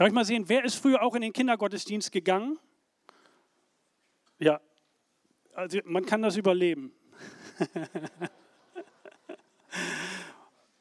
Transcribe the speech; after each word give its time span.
Darf 0.00 0.08
ich 0.08 0.14
mal 0.14 0.24
sehen, 0.24 0.48
wer 0.48 0.64
ist 0.64 0.76
früher 0.76 1.02
auch 1.02 1.14
in 1.14 1.20
den 1.20 1.34
Kindergottesdienst 1.34 2.10
gegangen? 2.10 2.58
Ja, 4.38 4.58
also 5.52 5.78
man 5.84 6.06
kann 6.06 6.22
das 6.22 6.38
überleben. 6.38 6.94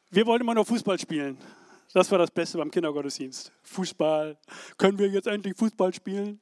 Wir 0.09 0.25
wollten 0.25 0.45
immer 0.45 0.53
nur 0.55 0.63
Fußball 0.63 0.97
spielen. 0.97 1.37
Das 1.91 2.09
war 2.09 2.17
das 2.17 2.31
Beste 2.31 2.59
beim 2.59 2.71
Kindergottesdienst. 2.71 3.51
Fußball. 3.63 4.37
Können 4.77 4.97
wir 4.97 5.09
jetzt 5.09 5.27
endlich 5.27 5.57
Fußball 5.57 5.93
spielen? 5.93 6.39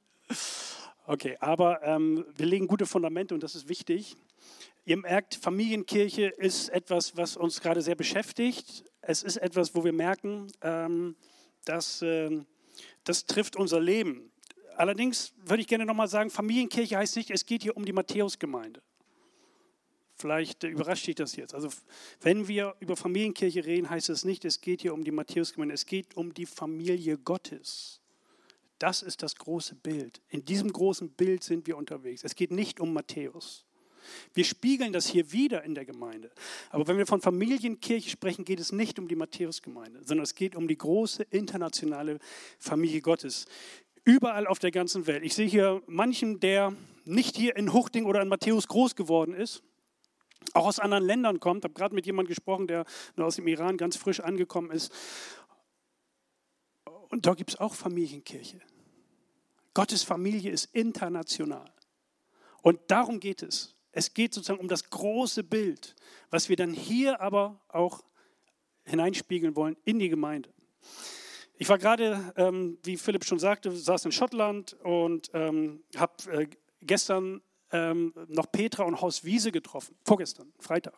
Okay, 1.08 1.36
aber 1.40 1.82
ähm, 1.82 2.28
wir 2.36 2.46
legen 2.46 2.68
gute 2.68 2.86
Fundamente 2.86 3.34
und 3.34 3.42
das 3.42 3.56
ist 3.56 3.68
wichtig. 3.70 4.16
Ihr 4.86 4.98
merkt, 4.98 5.34
Familienkirche 5.34 6.28
ist 6.28 6.70
etwas, 6.70 7.18
was 7.18 7.38
uns 7.38 7.60
gerade 7.60 7.82
sehr 7.82 7.96
beschäftigt. 7.96 8.84
Es 9.02 9.24
ist 9.24 9.38
etwas, 9.38 9.74
wo 9.74 9.84
wir 9.84 9.94
merken, 9.94 10.52
ähm, 10.62 11.16
dass 11.66 12.04
äh, 12.04 12.46
das 13.08 13.26
trifft 13.26 13.56
unser 13.56 13.80
Leben. 13.80 14.32
Allerdings 14.76 15.34
würde 15.44 15.62
ich 15.62 15.68
gerne 15.68 15.86
nochmal 15.86 16.08
sagen, 16.08 16.30
Familienkirche 16.30 16.98
heißt 16.98 17.16
nicht, 17.16 17.32
es 17.32 17.46
geht 17.46 17.64
hier 17.64 17.76
um 17.76 17.86
die 17.86 17.94
Matthäusgemeinde. 17.94 18.82
Vielleicht 20.16 20.64
äh, 20.64 20.68
überrascht 20.68 21.08
dich 21.08 21.16
das 21.16 21.36
jetzt. 21.36 21.54
Also 21.54 21.70
wenn 22.22 22.48
wir 22.48 22.76
über 22.80 22.96
Familienkirche 22.96 23.66
reden, 23.66 23.90
heißt 23.90 24.10
es 24.10 24.26
nicht, 24.26 24.46
es 24.46 24.62
geht 24.62 24.82
hier 24.82 24.94
um 24.94 25.04
die 25.04 25.12
Matthäusgemeinde, 25.12 25.74
es 25.74 25.86
geht 25.86 26.18
um 26.18 26.34
die 26.34 26.46
Familie 26.46 27.18
Gottes. 27.18 28.02
Das 28.80 29.02
ist 29.02 29.24
das 29.24 29.36
große 29.36 29.76
Bild. 29.76 30.22
In 30.30 30.46
diesem 30.46 30.72
großen 30.72 31.10
Bild 31.10 31.44
sind 31.44 31.66
wir 31.66 31.78
unterwegs. 31.78 32.24
Es 32.24 32.36
geht 32.36 32.52
nicht 32.52 32.80
um 32.80 32.94
Matthäus. 32.94 33.67
Wir 34.34 34.44
spiegeln 34.44 34.94
das 34.94 35.08
hier 35.08 35.32
wieder 35.32 35.64
in 35.64 35.76
der 35.76 35.86
Gemeinde. 35.86 36.32
Aber 36.70 36.88
wenn 36.88 36.98
wir 36.98 37.06
von 37.06 37.22
Familienkirche 37.22 38.10
sprechen, 38.10 38.46
geht 38.46 38.60
es 38.60 38.72
nicht 38.72 39.00
um 39.00 39.08
die 39.08 39.16
Matthäusgemeinde, 39.16 40.02
sondern 40.04 40.24
es 40.24 40.36
geht 40.36 40.56
um 40.56 40.68
die 40.68 40.78
große 40.78 41.24
internationale 41.24 42.20
Familie 42.60 43.02
Gottes. 43.02 43.46
Überall 44.04 44.48
auf 44.48 44.60
der 44.60 44.72
ganzen 44.72 45.08
Welt. 45.08 45.24
Ich 45.24 45.34
sehe 45.34 45.48
hier 45.48 45.82
manchen, 45.88 46.40
der 46.40 46.74
nicht 47.06 47.36
hier 47.36 47.56
in 47.56 47.74
Huchting 47.74 48.06
oder 48.06 48.22
in 48.22 48.28
Matthäus 48.28 48.68
groß 48.68 48.96
geworden 48.96 49.34
ist, 49.34 49.64
auch 50.54 50.66
aus 50.66 50.80
anderen 50.80 51.04
Ländern 51.04 51.40
kommt. 51.40 51.60
Ich 51.60 51.64
habe 51.66 51.74
gerade 51.74 51.96
mit 51.96 52.06
jemandem 52.06 52.30
gesprochen, 52.30 52.68
der 52.68 52.86
aus 53.18 53.36
dem 53.36 53.48
Iran 53.48 53.78
ganz 53.78 53.98
frisch 53.98 54.20
angekommen 54.20 54.72
ist 54.72 54.94
und 57.10 57.26
da 57.26 57.34
gibt 57.34 57.52
es 57.52 57.60
auch 57.60 57.74
Familienkirche. 57.74 58.60
Gottes 59.74 60.04
Familie 60.04 60.52
ist 60.52 60.66
international. 60.74 61.72
Und 62.62 62.80
darum 62.88 63.20
geht 63.20 63.44
es. 63.44 63.76
Es 63.98 64.14
geht 64.14 64.32
sozusagen 64.32 64.60
um 64.60 64.68
das 64.68 64.92
große 64.92 65.44
Bild, 65.44 65.96
was 66.30 66.50
wir 66.50 66.56
dann 66.56 66.72
hier 66.72 67.20
aber 67.20 67.60
auch 67.68 68.04
hineinspiegeln 68.86 69.56
wollen 69.56 69.76
in 69.86 69.98
die 69.98 70.08
Gemeinde. 70.08 70.54
Ich 71.58 71.68
war 71.68 71.80
gerade, 71.80 72.32
ähm, 72.38 72.78
wie 72.84 72.96
Philipp 72.96 73.26
schon 73.26 73.40
sagte, 73.40 73.72
saß 73.72 74.06
in 74.06 74.12
Schottland 74.12 74.74
und 74.84 75.32
ähm, 75.34 75.84
habe 75.96 76.14
äh, 76.32 76.48
gestern 76.80 77.42
ähm, 77.72 78.14
noch 78.28 78.52
Petra 78.52 78.84
und 78.84 79.02
Haus 79.02 79.24
Wiese 79.24 79.52
getroffen, 79.52 79.96
vorgestern, 80.06 80.54
Freitag. 80.60 80.94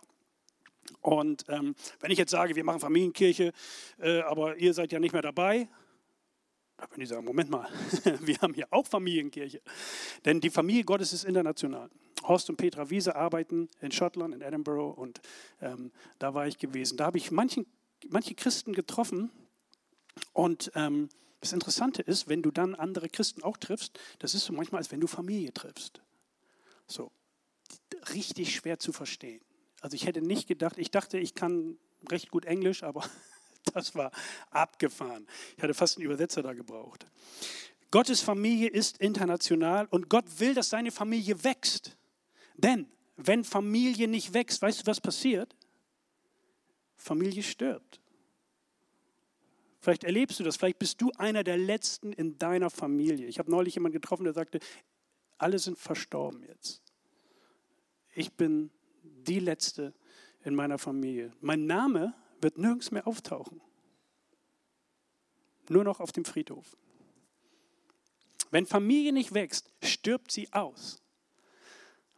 Und 0.99 1.45
ähm, 1.47 1.75
wenn 2.01 2.11
ich 2.11 2.17
jetzt 2.17 2.31
sage, 2.31 2.57
wir 2.57 2.65
machen 2.65 2.81
Familienkirche, 2.81 3.53
äh, 3.99 4.19
aber 4.23 4.57
ihr 4.57 4.73
seid 4.73 4.91
ja 4.91 4.99
nicht 4.99 5.13
mehr 5.13 5.21
dabei, 5.21 5.69
da 6.79 6.87
können 6.87 7.01
die 7.01 7.05
sagen, 7.07 7.25
Moment 7.25 7.49
mal, 7.49 7.67
wir 8.21 8.37
haben 8.37 8.53
hier 8.53 8.67
auch 8.71 8.87
Familienkirche. 8.87 9.61
Denn 10.25 10.39
die 10.39 10.49
Familie 10.49 10.83
Gottes 10.83 11.13
ist 11.13 11.25
international. 11.25 11.89
Horst 12.23 12.49
und 12.49 12.57
Petra 12.57 12.89
Wiese 12.89 13.15
arbeiten 13.15 13.69
in 13.81 13.91
Schottland, 13.91 14.33
in 14.33 14.41
Edinburgh 14.41 14.99
und 14.99 15.21
ähm, 15.61 15.91
da 16.19 16.33
war 16.33 16.47
ich 16.47 16.57
gewesen. 16.57 16.97
Da 16.97 17.05
habe 17.05 17.17
ich 17.17 17.31
manchen, 17.31 17.65
manche 18.07 18.35
Christen 18.35 18.73
getroffen 18.73 19.31
und 20.33 20.71
ähm, 20.75 21.09
das 21.41 21.53
Interessante 21.53 22.01
ist, 22.01 22.27
wenn 22.27 22.41
du 22.41 22.51
dann 22.51 22.75
andere 22.75 23.09
Christen 23.09 23.43
auch 23.43 23.57
triffst, 23.57 23.97
das 24.19 24.33
ist 24.33 24.45
so 24.45 24.53
manchmal, 24.53 24.79
als 24.79 24.91
wenn 24.91 24.99
du 24.99 25.07
Familie 25.07 25.53
triffst. 25.53 26.01
So, 26.87 27.11
richtig 28.13 28.53
schwer 28.53 28.79
zu 28.79 28.91
verstehen. 28.91 29.41
Also 29.81 29.95
ich 29.95 30.05
hätte 30.05 30.21
nicht 30.21 30.47
gedacht, 30.47 30.77
ich 30.77 30.91
dachte, 30.91 31.17
ich 31.17 31.35
kann 31.35 31.77
recht 32.09 32.31
gut 32.31 32.45
Englisch, 32.45 32.83
aber 32.83 33.03
Das 33.73 33.93
war 33.93 34.11
abgefahren. 34.49 35.27
Ich 35.55 35.63
hatte 35.63 35.73
fast 35.73 35.97
einen 35.97 36.05
Übersetzer 36.05 36.41
da 36.41 36.53
gebraucht. 36.53 37.05
Gottes 37.91 38.21
Familie 38.21 38.69
ist 38.69 38.99
international 38.99 39.87
und 39.89 40.09
Gott 40.09 40.25
will, 40.39 40.53
dass 40.53 40.69
seine 40.69 40.91
Familie 40.91 41.43
wächst. 41.43 41.97
Denn 42.55 42.87
wenn 43.15 43.43
Familie 43.43 44.07
nicht 44.07 44.33
wächst, 44.33 44.61
weißt 44.61 44.81
du, 44.81 44.85
was 44.85 45.01
passiert? 45.01 45.55
Familie 46.95 47.43
stirbt. 47.43 47.99
Vielleicht 49.81 50.03
erlebst 50.03 50.39
du 50.39 50.43
das, 50.43 50.57
vielleicht 50.57 50.79
bist 50.79 51.01
du 51.01 51.11
einer 51.17 51.43
der 51.43 51.57
Letzten 51.57 52.11
in 52.11 52.37
deiner 52.37 52.69
Familie. 52.69 53.27
Ich 53.27 53.39
habe 53.39 53.49
neulich 53.49 53.75
jemanden 53.75 53.93
getroffen, 53.93 54.25
der 54.25 54.33
sagte, 54.33 54.59
alle 55.37 55.57
sind 55.57 55.77
verstorben 55.77 56.43
jetzt. 56.43 56.81
Ich 58.13 58.33
bin 58.33 58.71
die 59.03 59.39
Letzte 59.39 59.93
in 60.43 60.53
meiner 60.53 60.77
Familie. 60.77 61.31
Mein 61.39 61.65
Name 61.65 62.13
wird 62.41 62.57
nirgends 62.57 62.91
mehr 62.91 63.07
auftauchen. 63.07 63.61
Nur 65.69 65.83
noch 65.83 65.99
auf 65.99 66.11
dem 66.11 66.25
Friedhof. 66.25 66.77
Wenn 68.51 68.65
Familie 68.65 69.13
nicht 69.13 69.33
wächst, 69.33 69.71
stirbt 69.83 70.31
sie 70.31 70.51
aus. 70.51 71.01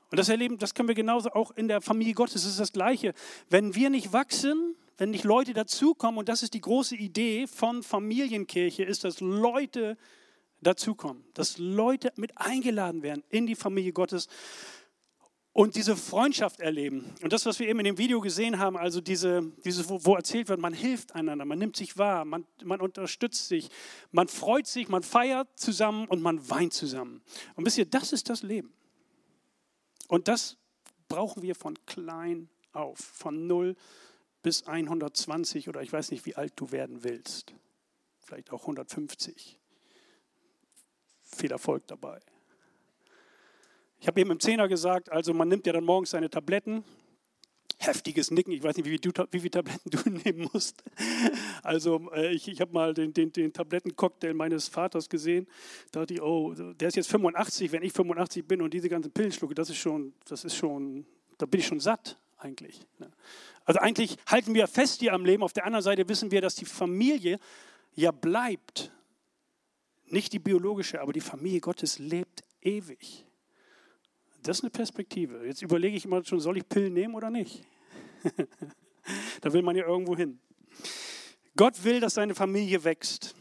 Und 0.09 0.17
das 0.17 0.29
erleben, 0.29 0.57
das 0.57 0.73
können 0.73 0.87
wir 0.87 0.95
genauso 0.95 1.31
auch 1.31 1.51
in 1.51 1.67
der 1.67 1.81
Familie 1.81 2.13
Gottes. 2.13 2.35
Es 2.35 2.45
ist 2.45 2.59
das 2.59 2.73
Gleiche. 2.73 3.13
Wenn 3.49 3.75
wir 3.75 3.89
nicht 3.89 4.13
wachsen, 4.13 4.75
wenn 4.97 5.11
nicht 5.11 5.23
Leute 5.23 5.53
dazukommen, 5.53 6.19
und 6.19 6.29
das 6.29 6.43
ist 6.43 6.53
die 6.53 6.61
große 6.61 6.95
Idee 6.95 7.47
von 7.47 7.81
Familienkirche, 7.81 8.83
ist, 8.83 9.03
dass 9.03 9.19
Leute 9.21 9.97
dazukommen, 10.61 11.23
dass 11.33 11.57
Leute 11.57 12.11
mit 12.15 12.38
eingeladen 12.38 13.03
werden 13.03 13.23
in 13.29 13.47
die 13.47 13.55
Familie 13.55 13.93
Gottes 13.93 14.27
und 15.53 15.75
diese 15.75 15.97
Freundschaft 15.97 16.62
erleben. 16.62 17.13
Und 17.22 17.34
das, 17.34 17.45
was 17.45 17.59
wir 17.59 17.67
eben 17.67 17.79
in 17.79 17.85
dem 17.85 17.97
Video 17.97 18.22
gesehen 18.22 18.57
haben, 18.57 18.78
also 18.78 19.01
diese, 19.01 19.51
diese 19.66 19.88
wo, 19.89 20.06
wo 20.06 20.16
erzählt 20.16 20.47
wird, 20.47 20.59
man 20.59 20.73
hilft 20.73 21.13
einander, 21.13 21.44
man 21.44 21.59
nimmt 21.59 21.75
sich 21.75 21.97
wahr, 21.97 22.23
man, 22.23 22.45
man 22.63 22.79
unterstützt 22.79 23.47
sich, 23.47 23.69
man 24.12 24.28
freut 24.28 24.67
sich, 24.67 24.88
man 24.88 25.03
feiert 25.03 25.47
zusammen 25.59 26.07
und 26.07 26.22
man 26.22 26.50
weint 26.50 26.73
zusammen. 26.73 27.22
Und 27.56 27.66
wisst 27.66 27.78
ihr, 27.78 27.85
das 27.85 28.13
ist 28.13 28.29
das 28.29 28.44
Leben. 28.44 28.73
Und 30.07 30.28
das 30.28 30.57
brauchen 31.09 31.41
wir 31.41 31.56
von 31.56 31.78
klein 31.85 32.50
auf, 32.72 33.00
von 33.00 33.47
0 33.47 33.75
bis 34.41 34.63
120 34.68 35.68
oder 35.68 35.81
ich 35.81 35.91
weiß 35.91 36.12
nicht, 36.12 36.25
wie 36.25 36.35
alt 36.35 36.53
du 36.56 36.72
werden 36.72 37.03
willst. 37.03 37.53
Vielleicht 38.22 38.51
auch 38.51 38.62
150. 38.62 39.59
Viel 41.23 41.51
Erfolg 41.51 41.85
dabei. 41.88 42.19
Ich 44.01 44.07
habe 44.07 44.19
eben 44.19 44.31
im 44.31 44.39
Zehner 44.39 44.67
gesagt, 44.67 45.12
also 45.12 45.31
man 45.31 45.47
nimmt 45.47 45.67
ja 45.67 45.73
dann 45.73 45.84
morgens 45.84 46.09
seine 46.09 46.28
Tabletten. 46.28 46.84
Heftiges 47.78 48.31
Nicken, 48.31 48.51
ich 48.51 48.63
weiß 48.63 48.75
nicht, 48.78 48.89
wie, 48.89 48.97
du, 48.97 49.12
wie 49.29 49.39
viele 49.39 49.51
Tabletten 49.51 49.89
du 49.91 50.09
nehmen 50.09 50.50
musst. 50.51 50.84
Also 51.62 52.12
äh, 52.12 52.34
ich, 52.34 52.47
ich 52.47 52.62
habe 52.62 52.73
mal 52.73 52.95
den, 52.95 53.13
den, 53.13 53.31
den 53.31 53.53
Tablettencocktail 53.53 54.34
meines 54.34 54.67
Vaters 54.67 55.07
gesehen. 55.07 55.47
Da 55.91 56.00
dachte 56.00 56.16
ich, 56.16 56.22
oh, 56.22 56.53
der 56.53 56.88
ist 56.88 56.95
jetzt 56.95 57.12
85, 57.12 57.72
wenn 57.72 57.84
ich 57.84 57.94
85 57.94 58.47
bin 58.47 58.63
und 58.63 58.73
diese 58.73 58.89
ganzen 58.89 59.12
Pillen 59.12 59.31
schlucke, 59.31 59.53
das 59.53 59.69
ist 59.69 59.78
schon, 59.78 60.13
das 60.25 60.45
ist 60.45 60.56
schon, 60.56 61.06
da 61.38 61.45
bin 61.45 61.59
ich 61.59 61.68
schon 61.68 61.79
satt 61.79 62.18
eigentlich. 62.39 62.88
Ne? 62.97 63.12
Also 63.66 63.79
eigentlich 63.81 64.18
halten 64.25 64.56
wir 64.56 64.66
fest 64.66 65.00
hier 65.01 65.13
am 65.13 65.25
Leben. 65.25 65.44
Auf 65.44 65.53
der 65.53 65.66
anderen 65.66 65.83
Seite 65.83 66.09
wissen 66.09 66.31
wir, 66.31 66.41
dass 66.41 66.56
die 66.56 66.66
Familie 66.66 67.38
ja 67.94 68.09
bleibt. 68.09 68.91
Nicht 70.07 70.33
die 70.33 70.39
biologische, 70.39 71.01
aber 71.01 71.13
die 71.13 71.22
Familie 71.22 71.62
Gottes 71.62 72.00
lebt 72.00 72.44
ewig. 72.62 73.25
Das 74.44 74.57
ist 74.57 74.63
eine 74.63 74.72
Perspektive. 74.72 75.46
Jetzt 75.46 75.62
überlege 75.62 75.96
ich 75.96 76.06
immer 76.06 76.24
schon, 76.24 76.40
soll 76.40 76.57
ich 76.57 76.68
Pillen 76.68 76.94
nehmen 76.94 77.16
oder 77.16 77.29
nicht? 77.29 77.63
da 79.41 79.53
will 79.53 79.62
man 79.62 79.75
ja 79.75 79.85
irgendwo 79.85 80.16
hin. 80.16 80.40
Gott 81.56 81.84
will, 81.84 82.00
dass 82.00 82.16
seine 82.16 82.34
Familie 82.34 82.84
wächst. 82.84 83.36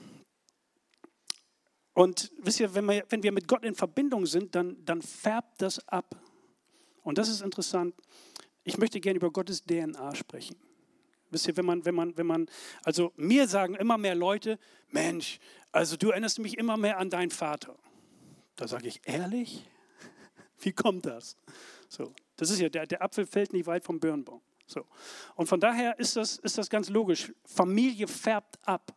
Und 1.95 2.33
wisst 2.39 2.61
ihr, 2.61 2.75
wenn 2.75 2.85
wir, 2.87 3.05
wenn 3.09 3.23
wir 3.23 3.33
mit 3.33 3.49
Gott 3.49 3.65
in 3.65 3.75
Verbindung 3.75 4.27
sind, 4.27 4.55
dann, 4.55 4.85
dann 4.85 5.03
färbt 5.03 5.61
das 5.63 5.87
ab. 5.89 6.17
Und 7.03 7.19
das 7.19 7.29
ist 7.29 7.41
interessant. 7.41 7.95
Ich 8.65 8.79
möchte 8.79 9.01
gerne 9.01 9.17
über 9.17 9.31
Gottes 9.31 9.63
DNA 9.63 10.15
sprechen. 10.15 10.57
Wisst 11.31 11.47
ihr, 11.49 11.57
wenn 11.57 11.65
man, 11.65 11.85
wenn 11.85 11.95
man, 11.95 12.17
wenn 12.17 12.27
man, 12.27 12.47
also 12.85 13.13
mir 13.17 13.47
sagen 13.49 13.75
immer 13.75 13.97
mehr 13.97 14.15
Leute, 14.15 14.59
Mensch, 14.89 15.39
also 15.73 15.97
du 15.97 16.11
erinnerst 16.11 16.41
mich 16.41 16.59
immer 16.59 16.77
mehr 16.77 16.99
an 16.99 17.09
deinen 17.09 17.31
Vater. 17.31 17.77
Da 18.57 18.67
sage 18.69 18.89
ich, 18.89 19.01
ehrlich? 19.05 19.65
Wie 20.65 20.73
kommt 20.73 21.07
das? 21.07 21.37
So, 21.89 22.15
das 22.37 22.51
ist 22.51 22.61
ja, 22.61 22.69
der, 22.69 22.87
der 22.87 23.03
Apfel 23.03 23.27
fällt 23.27 23.53
nicht 23.53 23.67
weit 23.67 23.85
vom 23.85 23.99
Birnbaum. 23.99 24.41
So. 24.67 24.87
Und 25.35 25.47
von 25.47 25.59
daher 25.59 25.99
ist 25.99 26.17
das, 26.17 26.39
ist 26.39 26.57
das 26.57 26.71
ganz 26.71 26.89
logisch. 26.89 27.33
Familie 27.45 28.07
färbt 28.07 28.59
ab. 28.63 28.95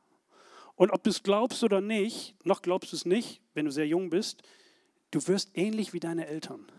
Und 0.76 0.92
ob 0.92 1.04
du 1.04 1.10
es 1.10 1.24
glaubst 1.24 1.64
oder 1.64 1.82
nicht, 1.82 2.36
noch 2.46 2.62
glaubst 2.62 2.92
du 2.92 2.96
es 2.96 3.06
nicht, 3.06 3.42
wenn 3.54 3.66
du 3.66 3.72
sehr 3.72 3.88
jung 3.88 4.10
bist, 4.10 4.44
du 5.12 5.26
wirst 5.28 5.52
ähnlich 5.56 5.94
wie 5.94 6.00
deine 6.00 6.28
Eltern. 6.28 6.72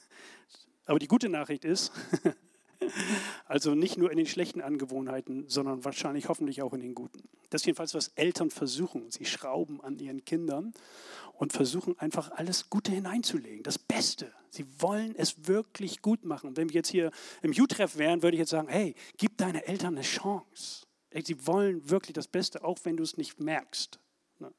Aber 0.86 0.98
die 0.98 1.08
gute 1.08 1.28
Nachricht 1.28 1.64
ist, 1.64 1.92
also 3.46 3.74
nicht 3.74 3.96
nur 3.96 4.10
in 4.10 4.16
den 4.16 4.26
schlechten 4.26 4.60
Angewohnheiten, 4.60 5.48
sondern 5.48 5.84
wahrscheinlich 5.84 6.28
hoffentlich 6.28 6.62
auch 6.62 6.72
in 6.72 6.80
den 6.80 6.94
guten. 6.94 7.28
Das 7.50 7.62
ist 7.62 7.66
jedenfalls, 7.66 7.94
was 7.94 8.08
Eltern 8.08 8.50
versuchen. 8.50 9.10
Sie 9.10 9.24
schrauben 9.24 9.80
an 9.80 9.98
ihren 9.98 10.24
Kindern 10.24 10.72
und 11.34 11.52
versuchen 11.52 11.98
einfach 11.98 12.30
alles 12.32 12.68
Gute 12.68 12.92
hineinzulegen, 12.92 13.62
das 13.62 13.78
Beste. 13.78 14.32
Sie 14.50 14.66
wollen 14.80 15.14
es 15.16 15.46
wirklich 15.46 16.02
gut 16.02 16.24
machen. 16.24 16.56
Wenn 16.56 16.70
wir 16.70 16.74
jetzt 16.74 16.90
hier 16.90 17.10
im 17.42 17.52
U-Treff 17.52 17.96
wären, 17.96 18.22
würde 18.22 18.36
ich 18.36 18.40
jetzt 18.40 18.50
sagen, 18.50 18.68
hey, 18.68 18.94
gib 19.16 19.36
deinen 19.38 19.62
Eltern 19.62 19.94
eine 19.94 20.02
Chance. 20.02 20.86
Sie 21.24 21.46
wollen 21.46 21.88
wirklich 21.88 22.14
das 22.14 22.28
Beste, 22.28 22.64
auch 22.64 22.78
wenn 22.84 22.96
du 22.96 23.02
es 23.02 23.16
nicht 23.16 23.40
merkst. 23.40 23.98
Ne? 24.40 24.52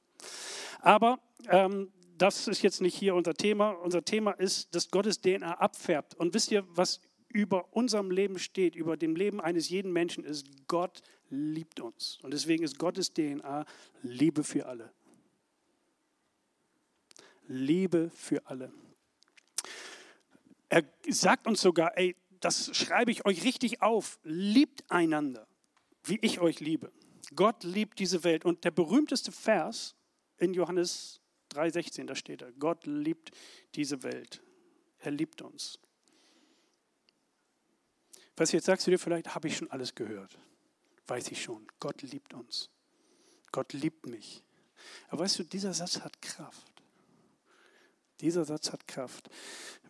Aber 0.82 1.20
ähm, 1.50 1.92
das 2.18 2.48
ist 2.48 2.62
jetzt 2.62 2.82
nicht 2.82 2.96
hier 2.96 3.16
unser 3.16 3.34
Thema. 3.34 3.72
Unser 3.72 4.04
Thema 4.04 4.32
ist, 4.32 4.74
dass 4.76 4.92
Gottes 4.92 5.22
DNA 5.22 5.54
abfärbt. 5.60 6.16
Und 6.16 6.34
wisst 6.34 6.52
ihr, 6.52 6.66
was 6.70 7.00
über 7.30 7.74
unserem 7.76 8.12
Leben 8.12 8.40
steht, 8.40 8.76
über 8.76 8.98
dem 8.98 9.16
Leben 9.16 9.40
eines 9.40 9.70
jeden 9.70 9.94
Menschen, 9.94 10.24
ist, 10.24 10.68
Gott 10.68 11.02
liebt 11.30 11.80
uns. 11.80 12.20
Und 12.22 12.34
deswegen 12.34 12.64
ist 12.64 12.78
Gottes 12.78 13.14
DNA 13.14 13.66
Liebe 14.02 14.44
für 14.44 14.66
alle. 14.66 14.92
Liebe 17.48 18.12
für 18.14 18.46
alle. 18.46 18.72
Er 20.70 20.84
sagt 21.08 21.48
uns 21.48 21.62
sogar, 21.62 21.98
ey, 21.98 22.16
das 22.40 22.76
schreibe 22.76 23.12
ich 23.12 23.26
euch 23.26 23.44
richtig 23.44 23.82
auf, 23.82 24.20
liebt 24.24 24.90
einander, 24.90 25.48
wie 26.04 26.20
ich 26.22 26.40
euch 26.40 26.60
liebe. 26.60 26.92
Gott 27.36 27.64
liebt 27.64 28.00
diese 28.00 28.24
Welt. 28.24 28.46
Und 28.46 28.64
der 28.64 28.72
berühmteste 28.72 29.32
Vers 29.32 29.96
in 30.38 30.54
Johannes 30.54 31.22
3,16, 31.52 32.06
da 32.06 32.16
steht 32.16 32.42
er, 32.42 32.52
Gott 32.54 32.86
liebt 32.86 33.32
diese 33.76 34.04
Welt. 34.04 34.42
Er 35.00 35.12
liebt 35.12 35.42
uns. 35.42 35.80
Was 38.40 38.54
jetzt 38.54 38.68
sagst 38.68 38.88
du 38.88 38.92
dir 38.92 38.98
vielleicht, 38.98 39.36
habe 39.36 39.50
ich 39.50 39.58
schon 39.58 39.70
alles 39.70 39.94
gehört. 39.94 40.40
Weiß 41.08 41.30
ich 41.30 41.44
schon. 41.44 41.68
Gott 41.82 42.02
liebt 42.04 42.34
uns. 42.34 42.70
Gott 43.52 43.74
liebt 43.74 44.06
mich. 44.06 44.46
Aber 45.10 45.24
weißt 45.26 45.40
du, 45.40 45.44
dieser 45.44 45.74
Satz 45.74 46.00
hat 46.00 46.22
Kraft. 46.22 46.72
Dieser 48.22 48.46
Satz 48.46 48.72
hat 48.72 48.88
Kraft. 48.88 49.30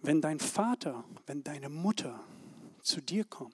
Wenn 0.02 0.20
dein 0.20 0.40
Vater, 0.40 1.06
wenn 1.28 1.44
deine 1.44 1.70
Mutter 1.70 2.24
zu 2.82 3.02
dir 3.02 3.24
kommt 3.24 3.54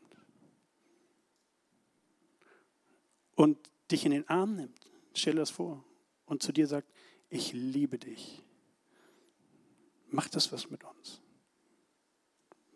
und 3.36 3.58
dich 3.92 4.06
in 4.06 4.12
den 4.12 4.30
Arm 4.30 4.56
nimmt, 4.56 4.80
stell 5.14 5.34
dir 5.34 5.40
das 5.42 5.50
vor, 5.50 5.84
und 6.26 6.42
zu 6.42 6.54
dir 6.54 6.68
sagt, 6.68 6.90
ich 7.30 7.52
liebe 7.52 8.00
dich, 8.00 8.42
macht 10.08 10.38
das 10.38 10.54
was 10.54 10.70
mit 10.70 10.86
uns. 10.86 11.20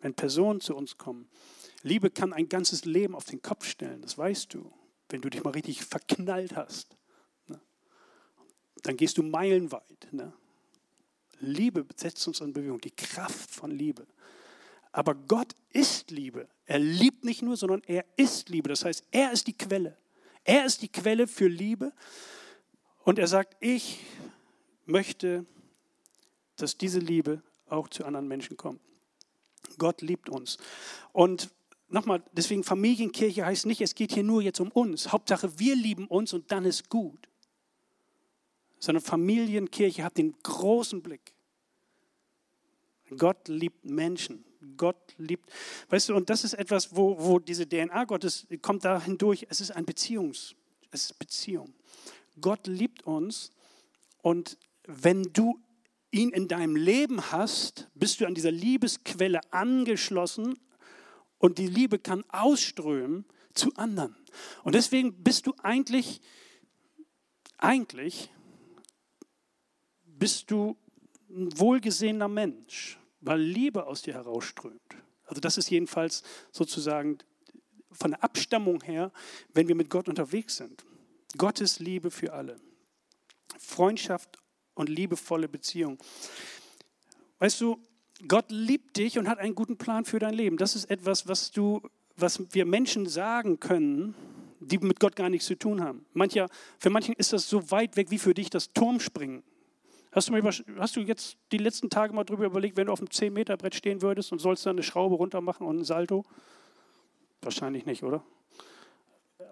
Wenn 0.02 0.12
Personen 0.12 0.60
zu 0.60 0.76
uns 0.76 0.98
kommen 0.98 1.26
Liebe 1.82 2.10
kann 2.10 2.32
ein 2.32 2.48
ganzes 2.48 2.84
Leben 2.84 3.14
auf 3.14 3.24
den 3.24 3.40
Kopf 3.42 3.64
stellen, 3.64 4.02
das 4.02 4.18
weißt 4.18 4.54
du. 4.54 4.72
Wenn 5.08 5.22
du 5.22 5.30
dich 5.30 5.42
mal 5.42 5.50
richtig 5.50 5.84
verknallt 5.84 6.54
hast, 6.54 6.96
ne? 7.48 7.60
dann 8.82 8.96
gehst 8.96 9.18
du 9.18 9.22
meilenweit. 9.22 10.08
Ne? 10.12 10.32
Liebe 11.40 11.84
setzt 11.96 12.26
uns 12.28 12.40
in 12.40 12.52
Bewegung, 12.52 12.80
die 12.80 12.92
Kraft 12.94 13.50
von 13.50 13.70
Liebe. 13.70 14.06
Aber 14.92 15.14
Gott 15.14 15.54
ist 15.70 16.10
Liebe. 16.10 16.48
Er 16.64 16.78
liebt 16.78 17.24
nicht 17.24 17.42
nur, 17.42 17.56
sondern 17.56 17.82
er 17.86 18.04
ist 18.16 18.48
Liebe. 18.48 18.68
Das 18.68 18.84
heißt, 18.84 19.04
er 19.10 19.32
ist 19.32 19.46
die 19.46 19.56
Quelle. 19.56 19.96
Er 20.44 20.64
ist 20.64 20.82
die 20.82 20.88
Quelle 20.88 21.26
für 21.26 21.48
Liebe. 21.48 21.92
Und 23.04 23.18
er 23.18 23.26
sagt, 23.26 23.56
ich 23.60 24.00
möchte, 24.86 25.46
dass 26.56 26.76
diese 26.76 26.98
Liebe 26.98 27.42
auch 27.68 27.88
zu 27.88 28.04
anderen 28.04 28.28
Menschen 28.28 28.56
kommt. 28.56 28.80
Gott 29.78 30.02
liebt 30.02 30.28
uns. 30.28 30.58
Und 31.12 31.50
nochmal, 31.92 32.22
deswegen 32.32 32.64
Familienkirche 32.64 33.44
heißt 33.44 33.66
nicht, 33.66 33.80
es 33.80 33.94
geht 33.94 34.12
hier 34.12 34.22
nur 34.22 34.42
jetzt 34.42 34.60
um 34.60 34.70
uns. 34.70 35.12
Hauptsache, 35.12 35.58
wir 35.58 35.76
lieben 35.76 36.06
uns 36.06 36.32
und 36.32 36.50
dann 36.50 36.64
ist 36.64 36.88
gut. 36.88 37.28
Sondern 38.78 39.02
Familienkirche 39.02 40.02
hat 40.02 40.16
den 40.16 40.34
großen 40.42 41.02
Blick. 41.02 41.34
Gott 43.16 43.48
liebt 43.48 43.84
Menschen. 43.84 44.44
Gott 44.76 45.14
liebt, 45.16 45.50
weißt 45.88 46.10
du, 46.10 46.14
und 46.14 46.28
das 46.28 46.44
ist 46.44 46.52
etwas, 46.52 46.94
wo, 46.94 47.16
wo 47.18 47.38
diese 47.38 47.66
DNA 47.66 48.04
Gottes 48.04 48.46
kommt 48.60 48.84
da 48.84 49.02
hindurch. 49.02 49.46
Es 49.48 49.60
ist 49.60 49.70
ein 49.70 49.86
Beziehungs, 49.86 50.54
es 50.90 51.04
ist 51.04 51.18
Beziehung. 51.18 51.72
Gott 52.40 52.66
liebt 52.66 53.02
uns 53.06 53.52
und 54.22 54.58
wenn 54.86 55.22
du 55.32 55.58
ihn 56.10 56.30
in 56.30 56.48
deinem 56.48 56.76
Leben 56.76 57.32
hast, 57.32 57.88
bist 57.94 58.20
du 58.20 58.26
an 58.26 58.34
dieser 58.34 58.50
Liebesquelle 58.50 59.40
angeschlossen 59.50 60.58
und 61.40 61.58
die 61.58 61.66
Liebe 61.66 61.98
kann 61.98 62.22
ausströmen 62.28 63.24
zu 63.54 63.74
anderen. 63.74 64.14
Und 64.62 64.76
deswegen 64.76 65.24
bist 65.24 65.46
du 65.46 65.54
eigentlich, 65.62 66.20
eigentlich 67.58 68.30
bist 70.04 70.50
du 70.50 70.76
ein 71.28 71.58
wohlgesehener 71.58 72.28
Mensch, 72.28 73.00
weil 73.20 73.40
Liebe 73.40 73.86
aus 73.86 74.02
dir 74.02 74.14
herausströmt. 74.14 74.96
Also 75.24 75.40
das 75.40 75.56
ist 75.56 75.70
jedenfalls 75.70 76.22
sozusagen 76.52 77.18
von 77.90 78.12
der 78.12 78.22
Abstammung 78.22 78.82
her, 78.82 79.10
wenn 79.54 79.66
wir 79.66 79.74
mit 79.74 79.90
Gott 79.90 80.08
unterwegs 80.08 80.56
sind. 80.58 80.84
Gottes 81.38 81.80
Liebe 81.80 82.10
für 82.10 82.32
alle. 82.32 82.60
Freundschaft 83.58 84.38
und 84.74 84.88
liebevolle 84.88 85.48
Beziehung. 85.48 85.98
Weißt 87.38 87.60
du, 87.60 87.80
Gott 88.28 88.46
liebt 88.50 88.96
dich 88.96 89.18
und 89.18 89.28
hat 89.28 89.38
einen 89.38 89.54
guten 89.54 89.76
Plan 89.76 90.04
für 90.04 90.18
dein 90.18 90.34
Leben. 90.34 90.56
Das 90.56 90.76
ist 90.76 90.90
etwas, 90.90 91.28
was, 91.28 91.50
du, 91.50 91.80
was 92.16 92.54
wir 92.54 92.64
Menschen 92.64 93.06
sagen 93.06 93.60
können, 93.60 94.14
die 94.60 94.78
mit 94.78 95.00
Gott 95.00 95.16
gar 95.16 95.28
nichts 95.30 95.46
zu 95.46 95.58
tun 95.58 95.82
haben. 95.82 96.04
Mancher, 96.12 96.48
für 96.78 96.90
manchen 96.90 97.14
ist 97.14 97.32
das 97.32 97.48
so 97.48 97.70
weit 97.70 97.96
weg 97.96 98.10
wie 98.10 98.18
für 98.18 98.34
dich 98.34 98.50
das 98.50 98.72
Turmspringen. 98.72 99.42
Hast 100.12 100.28
du, 100.28 100.32
mal 100.32 100.42
hast 100.42 100.96
du 100.96 101.00
jetzt 101.00 101.36
die 101.52 101.58
letzten 101.58 101.88
Tage 101.88 102.12
mal 102.12 102.24
darüber 102.24 102.44
überlegt, 102.46 102.76
wenn 102.76 102.86
du 102.86 102.92
auf 102.92 103.00
einem 103.00 103.08
10-Meter-Brett 103.08 103.74
stehen 103.74 104.02
würdest 104.02 104.32
und 104.32 104.40
sollst 104.40 104.66
dann 104.66 104.76
eine 104.76 104.82
Schraube 104.82 105.14
runter 105.14 105.40
machen 105.40 105.66
und 105.66 105.78
ein 105.78 105.84
Salto? 105.84 106.24
Wahrscheinlich 107.42 107.86
nicht, 107.86 108.02
oder? 108.02 108.22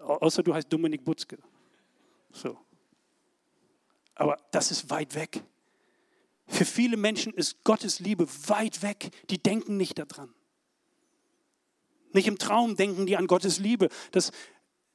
Außer 0.03 0.43
du 0.43 0.53
heißt 0.53 0.71
Dominik 0.71 1.03
Butzke. 1.03 1.37
So. 2.31 2.57
Aber 4.15 4.37
das 4.51 4.69
ist 4.71 4.89
weit 4.89 5.15
weg. 5.15 5.43
Für 6.49 6.65
viele 6.65 6.97
Menschen 6.97 7.33
ist 7.33 7.63
Gottes 7.63 7.99
Liebe 7.99 8.27
weit 8.47 8.81
weg. 8.81 9.11
Die 9.29 9.41
denken 9.41 9.77
nicht 9.77 9.99
daran. 9.99 10.33
Nicht 12.11 12.27
im 12.27 12.39
Traum 12.39 12.75
denken 12.75 13.05
die 13.05 13.15
an 13.15 13.27
Gottes 13.27 13.59
Liebe. 13.59 13.89
Das, 14.11 14.31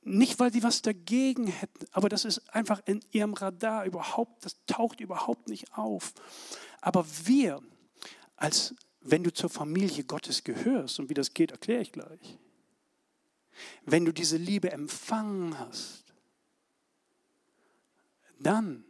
nicht, 0.02 0.38
weil 0.40 0.52
sie 0.52 0.62
was 0.62 0.82
dagegen 0.82 1.46
hätten, 1.46 1.86
aber 1.92 2.08
das 2.08 2.24
ist 2.24 2.54
einfach 2.54 2.82
in 2.84 3.00
ihrem 3.12 3.32
Radar 3.32 3.86
überhaupt, 3.86 4.44
das 4.44 4.56
taucht 4.66 5.00
überhaupt 5.00 5.48
nicht 5.48 5.72
auf. 5.72 6.12
Aber 6.80 7.06
wir, 7.24 7.62
als 8.36 8.74
wenn 9.00 9.22
du 9.22 9.32
zur 9.32 9.48
Familie 9.48 10.04
Gottes 10.04 10.44
gehörst, 10.44 10.98
und 10.98 11.08
wie 11.08 11.14
das 11.14 11.32
geht, 11.32 11.52
erkläre 11.52 11.82
ich 11.82 11.92
gleich. 11.92 12.38
Wenn 13.86 14.04
du 14.04 14.12
diese 14.12 14.36
Liebe 14.36 14.72
empfangen 14.72 15.58
hast, 15.58 16.04
dann 18.40 18.84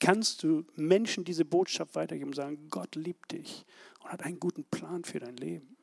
kannst 0.00 0.42
du 0.42 0.64
Menschen 0.74 1.24
diese 1.24 1.44
Botschaft 1.44 1.94
weitergeben 1.94 2.30
und 2.30 2.36
sagen, 2.36 2.68
Gott 2.70 2.96
liebt 2.96 3.32
dich 3.32 3.64
und 4.02 4.10
hat 4.10 4.22
einen 4.22 4.40
guten 4.40 4.64
Plan 4.64 5.04
für 5.04 5.20
dein 5.20 5.36
Leben. 5.36 5.76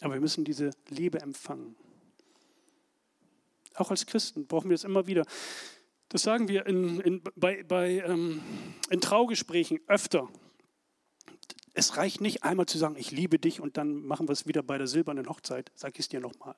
Aber 0.00 0.14
wir 0.14 0.20
müssen 0.20 0.44
diese 0.44 0.70
Liebe 0.88 1.20
empfangen. 1.20 1.76
Auch 3.74 3.90
als 3.90 4.06
Christen 4.06 4.46
brauchen 4.46 4.70
wir 4.70 4.74
das 4.74 4.84
immer 4.84 5.06
wieder. 5.06 5.24
Das 6.08 6.22
sagen 6.22 6.48
wir 6.48 6.66
in, 6.66 7.00
in, 7.00 7.22
bei, 7.34 7.62
bei, 7.64 7.98
ähm, 8.06 8.40
in 8.90 9.00
Traugesprächen 9.00 9.80
öfter. 9.88 10.28
Es 11.72 11.96
reicht 11.96 12.20
nicht 12.20 12.44
einmal 12.44 12.66
zu 12.66 12.78
sagen, 12.78 12.94
ich 12.96 13.10
liebe 13.10 13.40
dich 13.40 13.60
und 13.60 13.76
dann 13.76 14.06
machen 14.06 14.28
wir 14.28 14.32
es 14.32 14.46
wieder 14.46 14.62
bei 14.62 14.78
der 14.78 14.86
silbernen 14.86 15.28
Hochzeit, 15.28 15.72
sag 15.74 15.94
ich 15.94 16.00
es 16.00 16.08
dir 16.08 16.20
nochmal. 16.20 16.54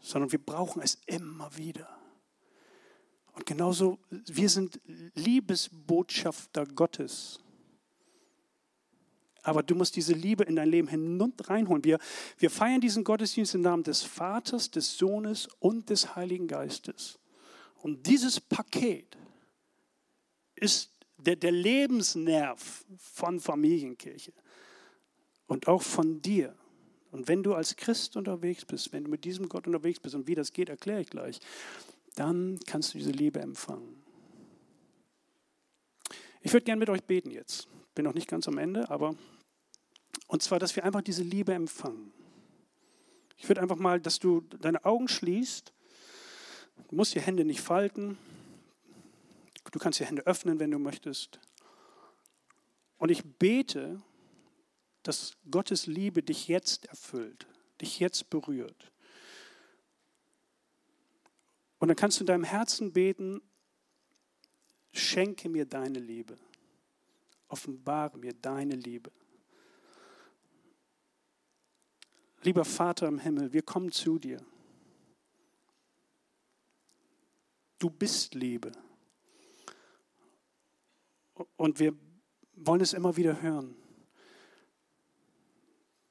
Sondern 0.00 0.32
wir 0.32 0.44
brauchen 0.44 0.82
es 0.82 0.98
immer 1.06 1.56
wieder. 1.56 2.01
Und 3.32 3.46
genauso, 3.46 3.98
wir 4.10 4.48
sind 4.48 4.80
Liebesbotschafter 5.14 6.66
Gottes. 6.66 7.40
Aber 9.42 9.62
du 9.62 9.74
musst 9.74 9.96
diese 9.96 10.12
Liebe 10.12 10.44
in 10.44 10.56
dein 10.56 10.68
Leben 10.68 10.86
hin 10.88 11.20
reinholen. 11.40 11.82
Wir, 11.84 11.98
wir 12.38 12.50
feiern 12.50 12.80
diesen 12.80 13.02
Gottesdienst 13.02 13.54
im 13.54 13.62
Namen 13.62 13.82
des 13.82 14.02
Vaters, 14.02 14.70
des 14.70 14.96
Sohnes 14.96 15.48
und 15.58 15.90
des 15.90 16.14
Heiligen 16.14 16.46
Geistes. 16.46 17.18
Und 17.82 18.06
dieses 18.06 18.40
Paket 18.40 19.16
ist 20.54 20.90
der, 21.16 21.36
der 21.36 21.50
Lebensnerv 21.50 22.84
von 22.96 23.40
Familienkirche 23.40 24.32
und 25.46 25.66
auch 25.66 25.82
von 25.82 26.22
dir. 26.22 26.54
Und 27.10 27.28
wenn 27.28 27.42
du 27.42 27.54
als 27.54 27.74
Christ 27.76 28.16
unterwegs 28.16 28.64
bist, 28.64 28.92
wenn 28.92 29.04
du 29.04 29.10
mit 29.10 29.24
diesem 29.24 29.48
Gott 29.48 29.66
unterwegs 29.66 29.98
bist, 29.98 30.14
und 30.14 30.28
wie 30.28 30.36
das 30.36 30.52
geht, 30.52 30.68
erkläre 30.68 31.00
ich 31.00 31.10
gleich, 31.10 31.40
dann 32.14 32.58
kannst 32.66 32.94
du 32.94 32.98
diese 32.98 33.10
Liebe 33.10 33.40
empfangen. 33.40 34.02
Ich 36.40 36.52
würde 36.52 36.64
gerne 36.64 36.80
mit 36.80 36.90
euch 36.90 37.04
beten 37.04 37.30
jetzt. 37.30 37.68
Bin 37.94 38.04
noch 38.04 38.14
nicht 38.14 38.28
ganz 38.28 38.48
am 38.48 38.58
Ende, 38.58 38.90
aber 38.90 39.16
und 40.26 40.42
zwar, 40.42 40.58
dass 40.58 40.74
wir 40.76 40.84
einfach 40.84 41.02
diese 41.02 41.22
Liebe 41.22 41.52
empfangen. 41.52 42.12
Ich 43.36 43.48
würde 43.48 43.60
einfach 43.60 43.76
mal, 43.76 44.00
dass 44.00 44.18
du 44.18 44.40
deine 44.40 44.84
Augen 44.84 45.08
schließt. 45.08 45.72
Du 46.88 46.96
musst 46.96 47.14
die 47.14 47.20
Hände 47.20 47.44
nicht 47.44 47.60
falten. 47.60 48.18
Du 49.70 49.78
kannst 49.78 50.00
die 50.00 50.06
Hände 50.06 50.26
öffnen, 50.26 50.58
wenn 50.58 50.70
du 50.70 50.78
möchtest. 50.78 51.40
Und 52.98 53.10
ich 53.10 53.24
bete, 53.24 54.00
dass 55.02 55.36
Gottes 55.50 55.86
Liebe 55.86 56.22
dich 56.22 56.46
jetzt 56.48 56.86
erfüllt, 56.86 57.46
dich 57.80 57.98
jetzt 57.98 58.30
berührt. 58.30 58.91
Und 61.82 61.88
dann 61.88 61.96
kannst 61.96 62.20
du 62.20 62.22
in 62.22 62.28
deinem 62.28 62.44
Herzen 62.44 62.92
beten, 62.92 63.42
schenke 64.92 65.48
mir 65.48 65.66
deine 65.66 65.98
Liebe, 65.98 66.38
offenbare 67.48 68.16
mir 68.18 68.34
deine 68.34 68.76
Liebe. 68.76 69.10
Lieber 72.44 72.64
Vater 72.64 73.08
im 73.08 73.18
Himmel, 73.18 73.52
wir 73.52 73.62
kommen 73.62 73.90
zu 73.90 74.20
dir. 74.20 74.40
Du 77.80 77.90
bist 77.90 78.36
Liebe. 78.36 78.70
Und 81.56 81.80
wir 81.80 81.96
wollen 82.52 82.80
es 82.80 82.92
immer 82.92 83.16
wieder 83.16 83.42
hören, 83.42 83.74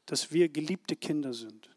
dass 0.06 0.34
wir 0.34 0.50
geliebte 0.50 0.98
Kinder 0.98 1.34
sind. 1.34 1.71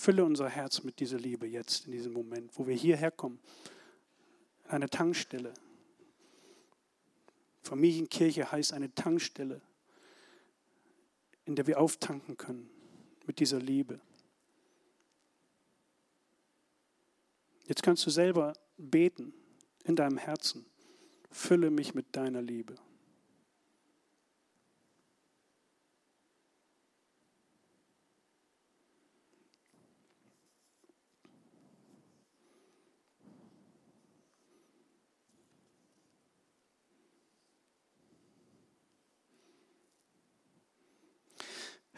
Fülle 0.00 0.24
unser 0.24 0.48
Herz 0.48 0.82
mit 0.82 0.98
dieser 0.98 1.18
Liebe 1.18 1.46
jetzt 1.46 1.84
in 1.84 1.92
diesem 1.92 2.14
Moment, 2.14 2.58
wo 2.58 2.66
wir 2.66 2.74
hierher 2.74 3.10
kommen, 3.10 3.38
eine 4.66 4.88
Tankstelle, 4.88 5.52
Familienkirche 7.60 8.50
heißt 8.50 8.72
eine 8.72 8.94
Tankstelle, 8.94 9.60
in 11.44 11.54
der 11.54 11.66
wir 11.66 11.78
auftanken 11.78 12.38
können 12.38 12.70
mit 13.26 13.40
dieser 13.40 13.58
Liebe. 13.58 14.00
Jetzt 17.66 17.82
kannst 17.82 18.06
du 18.06 18.10
selber 18.10 18.54
beten 18.78 19.34
in 19.84 19.96
deinem 19.96 20.16
Herzen. 20.16 20.64
Fülle 21.30 21.70
mich 21.70 21.94
mit 21.94 22.16
deiner 22.16 22.40
Liebe. 22.40 22.74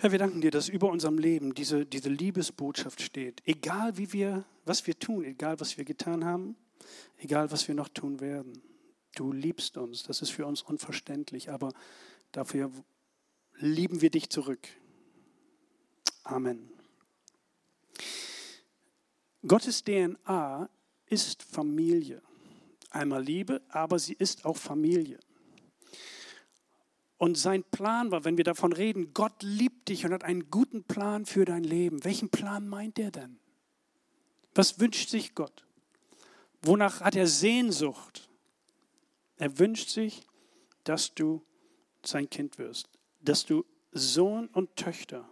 Herr, 0.02 0.10
wir 0.10 0.18
danken 0.18 0.40
dir, 0.40 0.50
dass 0.50 0.68
über 0.68 0.88
unserem 0.88 1.16
Leben 1.16 1.54
diese, 1.54 1.86
diese 1.86 2.08
Liebesbotschaft 2.08 3.00
steht. 3.00 3.40
Egal 3.44 3.98
wie 3.98 4.12
wir, 4.12 4.44
was 4.64 4.84
wir 4.88 4.98
tun, 4.98 5.22
egal 5.22 5.60
was 5.60 5.78
wir 5.78 5.84
getan 5.84 6.24
haben, 6.24 6.56
egal 7.18 7.52
was 7.52 7.68
wir 7.68 7.76
noch 7.76 7.88
tun 7.88 8.18
werden. 8.18 8.60
Du 9.14 9.30
liebst 9.30 9.76
uns, 9.76 10.02
das 10.02 10.20
ist 10.20 10.30
für 10.30 10.44
uns 10.44 10.60
unverständlich, 10.60 11.52
aber 11.52 11.72
dafür 12.32 12.72
lieben 13.58 14.00
wir 14.00 14.10
dich 14.10 14.28
zurück. 14.28 14.66
Amen. 16.24 16.68
Gottes 19.46 19.84
DNA 19.84 20.68
ist 21.06 21.44
Familie. 21.44 22.22
Einmal 22.90 23.22
Liebe, 23.22 23.62
aber 23.68 24.00
sie 24.00 24.14
ist 24.14 24.46
auch 24.46 24.56
Familie. 24.56 25.20
Und 27.22 27.38
sein 27.38 27.62
Plan 27.62 28.10
war, 28.10 28.24
wenn 28.24 28.36
wir 28.36 28.42
davon 28.42 28.72
reden, 28.72 29.14
Gott 29.14 29.44
liebt 29.44 29.88
dich 29.88 30.04
und 30.04 30.12
hat 30.12 30.24
einen 30.24 30.50
guten 30.50 30.82
Plan 30.82 31.24
für 31.24 31.44
dein 31.44 31.62
Leben. 31.62 32.02
Welchen 32.02 32.30
Plan 32.30 32.66
meint 32.66 32.98
er 32.98 33.12
denn? 33.12 33.38
Was 34.56 34.80
wünscht 34.80 35.08
sich 35.08 35.36
Gott? 35.36 35.64
Wonach 36.62 37.00
hat 37.00 37.14
er 37.14 37.28
Sehnsucht? 37.28 38.28
Er 39.36 39.56
wünscht 39.60 39.90
sich, 39.90 40.26
dass 40.82 41.14
du 41.14 41.44
sein 42.04 42.28
Kind 42.28 42.58
wirst, 42.58 42.88
dass 43.20 43.46
du 43.46 43.64
Sohn 43.92 44.48
und 44.48 44.74
Töchter. 44.74 45.24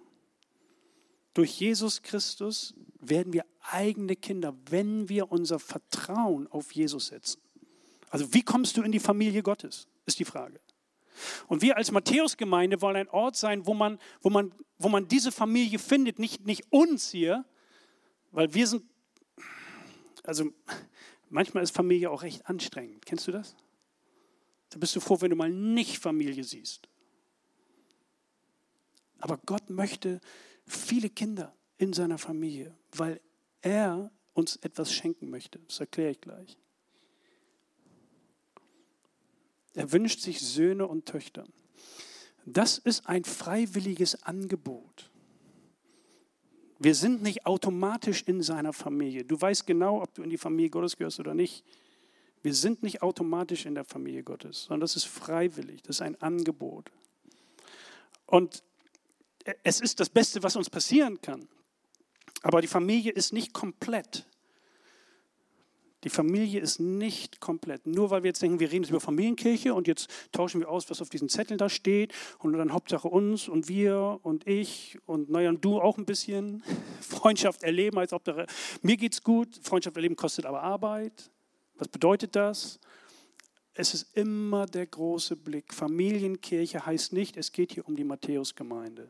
Durch 1.35 1.59
Jesus 1.59 2.03
Christus 2.03 2.73
werden 3.01 3.33
wir 3.33 3.45
eigene 3.63 4.15
Kinder, 4.15 4.55
wenn 4.67 5.09
wir 5.09 5.33
unser 5.33 5.59
Vertrauen 5.59 6.47
auf 6.53 6.71
Jesus 6.71 7.09
setzen. 7.09 7.41
Also 8.11 8.33
wie 8.33 8.43
kommst 8.43 8.77
du 8.77 8.83
in 8.83 8.93
die 8.93 9.01
Familie 9.01 9.43
Gottes, 9.43 9.89
ist 10.07 10.21
die 10.21 10.25
Frage. 10.25 10.61
Und 11.49 11.63
wir 11.63 11.77
als 11.77 11.91
Matthäusgemeinde 11.91 12.81
wollen 12.81 12.97
ein 12.97 13.09
Ort 13.09 13.37
sein, 13.37 13.67
wo 13.67 13.75
man, 13.75 13.99
wo 14.21 14.31
man, 14.31 14.55
wo 14.79 14.89
man 14.89 15.09
diese 15.09 15.33
Familie 15.33 15.79
findet, 15.79 16.19
nicht, 16.19 16.47
nicht 16.47 16.65
uns 16.71 17.11
hier, 17.11 17.45
weil 18.33 18.53
wir 18.55 18.67
sind, 18.67 18.85
also 20.25 20.53
manchmal 21.29 21.63
ist 21.63 21.75
Familie 21.75 22.11
auch 22.11 22.23
recht 22.23 22.47
anstrengend. 22.47 23.05
Kennst 23.07 23.27
du 23.27 23.33
das? 23.33 23.57
Da 24.71 24.79
bist 24.79 24.95
du 24.95 25.01
froh, 25.01 25.21
wenn 25.21 25.31
du 25.31 25.37
mal 25.37 25.51
nicht 25.51 25.99
Familie 25.99 26.45
siehst. 26.45 26.89
Aber 29.19 29.39
Gott 29.39 29.69
möchte 29.69 30.21
viele 30.67 31.11
Kinder 31.11 31.55
in 31.77 31.93
seiner 31.93 32.19
Familie, 32.19 32.77
weil 32.93 33.21
er 33.63 34.11
uns 34.33 34.57
etwas 34.57 34.93
schenken 34.93 35.31
möchte. 35.31 35.59
Das 35.61 35.81
erkläre 35.81 36.13
ich 36.13 36.21
gleich. 36.21 36.57
Er 39.75 39.93
wünscht 39.93 40.21
sich 40.21 40.41
Söhne 40.41 40.87
und 40.87 41.07
Töchter. 41.07 41.45
Das 42.47 42.79
ist 42.79 43.07
ein 43.09 43.25
freiwilliges 43.25 44.23
Angebot. 44.23 45.11
Wir 46.79 46.95
sind 46.95 47.23
nicht 47.23 47.45
automatisch 47.45 48.23
in 48.23 48.43
seiner 48.43 48.73
Familie. 48.73 49.25
Du 49.25 49.39
weißt 49.39 49.67
genau, 49.67 50.03
ob 50.03 50.15
du 50.15 50.23
in 50.23 50.31
die 50.31 50.39
Familie 50.39 50.71
Gottes 50.71 50.97
gehörst 50.97 51.21
oder 51.21 51.35
nicht. 51.35 51.63
Wir 52.43 52.55
sind 52.55 52.83
nicht 52.83 53.03
automatisch 53.03 53.67
in 53.67 53.75
der 53.75 53.85
Familie 53.85 54.23
Gottes, 54.23 54.65
sondern 54.65 54.81
das 54.81 54.97
ist 54.97 55.05
freiwillig, 55.05 55.83
das 55.83 55.97
ist 55.97 56.03
ein 56.03 56.21
Angebot. 56.23 56.91
Und 58.25 58.63
es 59.63 59.81
ist 59.81 60.01
das 60.01 60.09
Beste, 60.09 60.43
was 60.43 60.57
uns 60.57 60.71
passieren 60.71 61.21
kann. 61.21 61.49
Aber 62.43 62.63
die 62.63 62.67
Familie 62.67 63.13
ist 63.13 63.35
nicht 63.35 63.53
komplett. 63.53 64.27
Die 66.05 66.09
Familie 66.09 66.61
ist 66.61 66.81
nicht 66.81 67.41
komplett. 67.41 67.87
Nur 67.87 68.11
weil 68.11 68.23
wir 68.23 68.29
jetzt 68.29 68.41
denken, 68.41 68.59
wir 68.59 68.71
reden 68.71 68.85
jetzt 68.85 68.91
über 68.91 69.01
Familienkirche 69.01 69.75
und 69.75 69.87
jetzt 69.87 70.09
tauschen 70.33 70.61
wir 70.61 70.71
aus, 70.71 70.89
was 70.89 71.03
auf 71.03 71.11
diesen 71.11 71.29
Zetteln 71.29 71.59
da 71.59 71.69
steht 71.69 72.15
und 72.39 72.53
dann 72.55 72.73
Hauptsache 72.73 73.09
uns 73.09 73.49
und 73.49 73.69
wir 73.69 74.19
und 74.23 74.47
ich 74.47 74.99
und 75.05 75.29
naja, 75.29 75.51
und 75.51 75.65
du 75.65 75.81
auch 75.81 75.99
ein 75.99 76.07
bisschen. 76.07 76.63
Freundschaft 77.01 77.63
erleben 77.63 77.99
als 77.99 78.13
Hauptsache, 78.13 78.47
mir 78.83 78.97
geht's 78.97 79.23
gut. 79.23 79.61
Freundschaft 79.63 79.97
erleben 79.97 80.17
kostet 80.17 80.47
aber 80.47 80.63
Arbeit. 80.63 81.31
Was 81.77 81.89
bedeutet 81.89 82.35
das? 82.35 82.81
Es 83.75 83.95
ist 83.95 84.17
immer 84.17 84.67
der 84.67 84.87
große 84.87 85.37
Blick. 85.37 85.73
Familienkirche 85.73 86.85
heißt 86.85 87.13
nicht, 87.13 87.37
es 87.37 87.53
geht 87.53 87.73
hier 87.73 87.87
um 87.87 87.97
die 87.97 88.05
Matthäusgemeinde, 88.05 89.09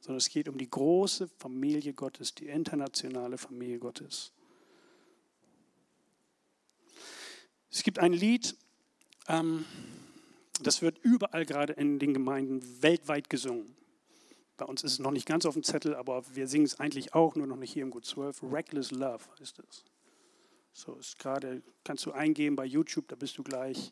sondern 0.00 0.18
es 0.18 0.28
geht 0.28 0.48
um 0.48 0.58
die 0.58 0.70
große 0.70 1.28
Familie 1.38 1.92
Gottes, 1.92 2.34
die 2.34 2.46
internationale 2.46 3.36
Familie 3.36 3.78
Gottes. 3.78 4.32
Es 7.70 7.82
gibt 7.82 7.98
ein 7.98 8.12
Lied, 8.12 8.56
ähm, 9.28 9.64
das 10.62 10.82
wird 10.82 10.98
überall 10.98 11.44
gerade 11.44 11.74
in 11.74 11.98
den 11.98 12.14
Gemeinden 12.14 12.82
weltweit 12.82 13.30
gesungen. 13.30 13.74
Bei 14.56 14.64
uns 14.64 14.82
ist 14.82 14.94
es 14.94 14.98
noch 14.98 15.12
nicht 15.12 15.26
ganz 15.26 15.46
auf 15.46 15.54
dem 15.54 15.62
Zettel, 15.62 15.94
aber 15.94 16.24
wir 16.34 16.48
singen 16.48 16.64
es 16.64 16.80
eigentlich 16.80 17.14
auch, 17.14 17.36
nur 17.36 17.46
noch 17.46 17.56
nicht 17.56 17.72
hier 17.72 17.82
im 17.82 17.90
Gut 17.90 18.04
12. 18.04 18.42
Reckless 18.42 18.90
Love 18.90 19.24
heißt 19.38 19.60
es. 19.60 19.84
So 20.72 20.94
ist 20.94 21.18
gerade, 21.18 21.62
kannst 21.84 22.06
du 22.06 22.12
eingeben 22.12 22.56
bei 22.56 22.64
YouTube, 22.64 23.06
da 23.08 23.16
bist 23.16 23.38
du 23.38 23.42
gleich. 23.42 23.90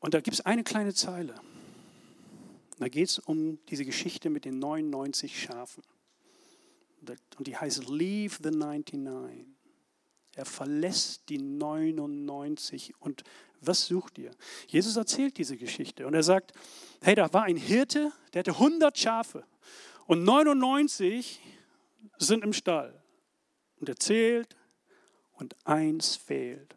Und 0.00 0.14
da 0.14 0.20
gibt 0.20 0.34
es 0.34 0.44
eine 0.44 0.64
kleine 0.64 0.94
Zeile. 0.94 1.34
Da 2.78 2.88
geht 2.88 3.08
es 3.08 3.18
um 3.18 3.58
diese 3.66 3.84
Geschichte 3.84 4.30
mit 4.30 4.44
den 4.44 4.58
99 4.58 5.40
Schafen. 5.40 5.82
Und 7.36 7.46
die 7.46 7.56
heißt 7.56 7.88
Leave 7.88 8.36
the 8.42 8.50
99. 8.50 9.46
Er 10.38 10.44
verlässt 10.44 11.28
die 11.30 11.38
99 11.38 12.94
und 13.00 13.24
was 13.60 13.86
sucht 13.86 14.18
ihr? 14.18 14.30
Jesus 14.68 14.96
erzählt 14.96 15.36
diese 15.36 15.56
Geschichte 15.56 16.06
und 16.06 16.14
er 16.14 16.22
sagt, 16.22 16.52
hey, 17.02 17.16
da 17.16 17.32
war 17.32 17.42
ein 17.42 17.56
Hirte, 17.56 18.12
der 18.32 18.40
hatte 18.40 18.52
100 18.52 18.96
Schafe 18.96 19.44
und 20.06 20.22
99 20.22 21.40
sind 22.18 22.44
im 22.44 22.52
Stall. 22.52 23.02
Und 23.80 23.88
er 23.88 23.96
zählt 23.96 24.56
und 25.32 25.56
eins 25.66 26.14
fehlt. 26.14 26.76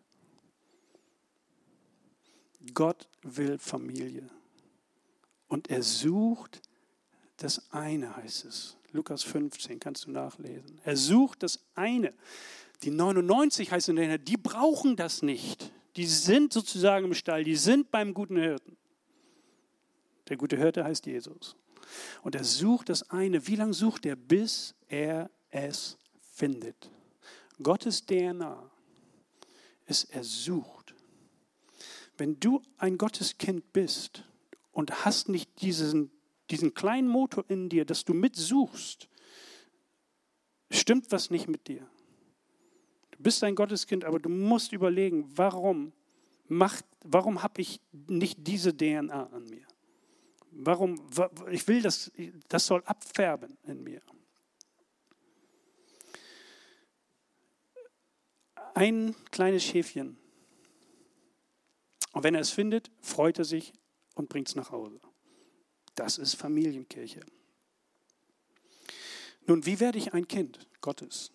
Gott 2.73 3.07
will 3.21 3.59
Familie. 3.59 4.27
Und 5.47 5.69
er 5.69 5.83
sucht 5.83 6.61
das 7.37 7.71
eine, 7.71 8.15
heißt 8.15 8.45
es. 8.45 8.77
Lukas 8.91 9.23
15, 9.23 9.79
kannst 9.79 10.05
du 10.05 10.11
nachlesen. 10.11 10.81
Er 10.83 10.97
sucht 10.97 11.43
das 11.43 11.59
eine. 11.75 12.13
Die 12.83 12.91
99 12.91 13.71
heißt 13.71 13.89
in 13.89 13.95
der 13.97 14.17
die 14.17 14.37
brauchen 14.37 14.95
das 14.95 15.21
nicht. 15.21 15.71
Die 15.95 16.05
sind 16.05 16.53
sozusagen 16.53 17.05
im 17.05 17.13
Stall, 17.13 17.43
die 17.43 17.55
sind 17.55 17.91
beim 17.91 18.13
guten 18.13 18.37
Hirten. 18.37 18.77
Der 20.29 20.37
gute 20.37 20.57
Hirte 20.57 20.83
heißt 20.83 21.05
Jesus. 21.05 21.55
Und 22.21 22.35
er 22.35 22.43
sucht 22.43 22.89
das 22.89 23.09
eine. 23.09 23.47
Wie 23.47 23.55
lange 23.55 23.73
sucht 23.73 24.05
er, 24.05 24.15
bis 24.15 24.73
er 24.87 25.29
es 25.49 25.97
findet? 26.31 26.89
Gottes 27.61 28.05
DNA 28.05 28.71
ist, 29.85 30.05
er 30.13 30.23
sucht. 30.23 30.95
Wenn 32.17 32.39
du 32.39 32.61
ein 32.77 32.97
Gotteskind 32.97 33.73
bist 33.73 34.23
und 34.71 35.05
hast 35.05 35.27
nicht 35.27 35.61
diesen, 35.61 36.11
diesen 36.49 36.73
kleinen 36.73 37.07
Motor 37.07 37.43
in 37.49 37.67
dir, 37.67 37.83
dass 37.83 38.05
du 38.05 38.13
mitsuchst, 38.13 39.09
stimmt 40.69 41.11
was 41.11 41.29
nicht 41.29 41.47
mit 41.47 41.67
dir. 41.67 41.87
Du 43.21 43.25
bist 43.25 43.43
ein 43.43 43.53
Gotteskind, 43.53 44.03
aber 44.03 44.17
du 44.17 44.29
musst 44.29 44.71
überlegen, 44.71 45.29
warum, 45.37 45.93
warum 46.47 47.43
habe 47.43 47.61
ich 47.61 47.79
nicht 47.91 48.47
diese 48.47 48.75
DNA 48.75 49.27
an 49.27 49.45
mir? 49.45 49.67
Warum, 50.49 50.99
ich 51.51 51.67
will, 51.67 51.83
das, 51.83 52.11
das 52.49 52.65
soll 52.65 52.81
abfärben 52.83 53.59
in 53.67 53.83
mir. 53.83 54.01
Ein 58.73 59.15
kleines 59.29 59.65
Schäfchen. 59.65 60.17
Und 62.13 62.23
wenn 62.23 62.33
er 62.33 62.41
es 62.41 62.49
findet, 62.49 62.89
freut 63.01 63.37
er 63.37 63.45
sich 63.45 63.71
und 64.15 64.29
bringt 64.29 64.47
es 64.47 64.55
nach 64.55 64.71
Hause. 64.71 64.99
Das 65.93 66.17
ist 66.17 66.33
Familienkirche. 66.33 67.19
Nun, 69.45 69.63
wie 69.67 69.79
werde 69.79 69.99
ich 69.99 70.11
ein 70.11 70.27
Kind 70.27 70.67
Gottes? 70.81 71.31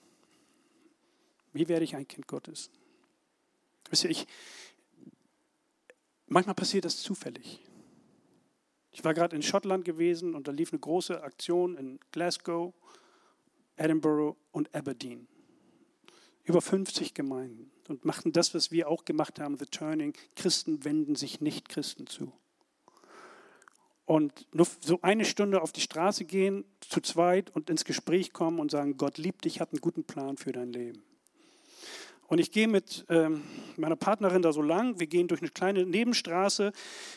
Wie 1.56 1.68
werde 1.68 1.84
ich 1.84 1.96
ein 1.96 2.06
Kind 2.06 2.26
Gottes? 2.26 2.70
Wisst 3.88 4.04
ihr, 4.04 4.10
ich, 4.10 4.26
manchmal 6.26 6.54
passiert 6.54 6.84
das 6.84 6.98
zufällig. 6.98 7.60
Ich 8.92 9.04
war 9.04 9.14
gerade 9.14 9.36
in 9.36 9.42
Schottland 9.42 9.84
gewesen 9.84 10.34
und 10.34 10.48
da 10.48 10.52
lief 10.52 10.72
eine 10.72 10.80
große 10.80 11.22
Aktion 11.22 11.76
in 11.76 11.98
Glasgow, 12.12 12.74
Edinburgh 13.76 14.36
und 14.52 14.74
Aberdeen. 14.74 15.28
Über 16.44 16.60
50 16.60 17.14
Gemeinden 17.14 17.70
und 17.88 18.04
machten 18.04 18.32
das, 18.32 18.54
was 18.54 18.70
wir 18.70 18.88
auch 18.88 19.04
gemacht 19.04 19.40
haben, 19.40 19.56
The 19.58 19.66
Turning. 19.66 20.12
Christen 20.34 20.84
wenden 20.84 21.14
sich 21.14 21.40
nicht 21.40 21.68
Christen 21.68 22.06
zu. 22.06 22.32
Und 24.04 24.46
nur 24.54 24.66
so 24.80 25.00
eine 25.02 25.24
Stunde 25.24 25.60
auf 25.60 25.72
die 25.72 25.80
Straße 25.80 26.24
gehen, 26.24 26.64
zu 26.80 27.00
zweit 27.00 27.50
und 27.50 27.70
ins 27.70 27.84
Gespräch 27.84 28.32
kommen 28.32 28.60
und 28.60 28.70
sagen, 28.70 28.96
Gott 28.96 29.18
liebt 29.18 29.44
dich, 29.44 29.60
hat 29.60 29.72
einen 29.72 29.80
guten 29.80 30.04
Plan 30.04 30.36
für 30.36 30.52
dein 30.52 30.72
Leben. 30.72 31.02
Und 32.28 32.38
ich 32.38 32.50
gehe 32.50 32.68
mit 32.68 33.04
ähm, 33.08 33.42
meiner 33.76 33.96
Partnerin 33.96 34.42
da 34.42 34.52
so 34.52 34.62
lang. 34.62 34.98
Wir 34.98 35.06
gehen 35.06 35.28
durch 35.28 35.40
eine 35.42 35.50
kleine 35.50 35.86
Nebenstraße 35.86 36.72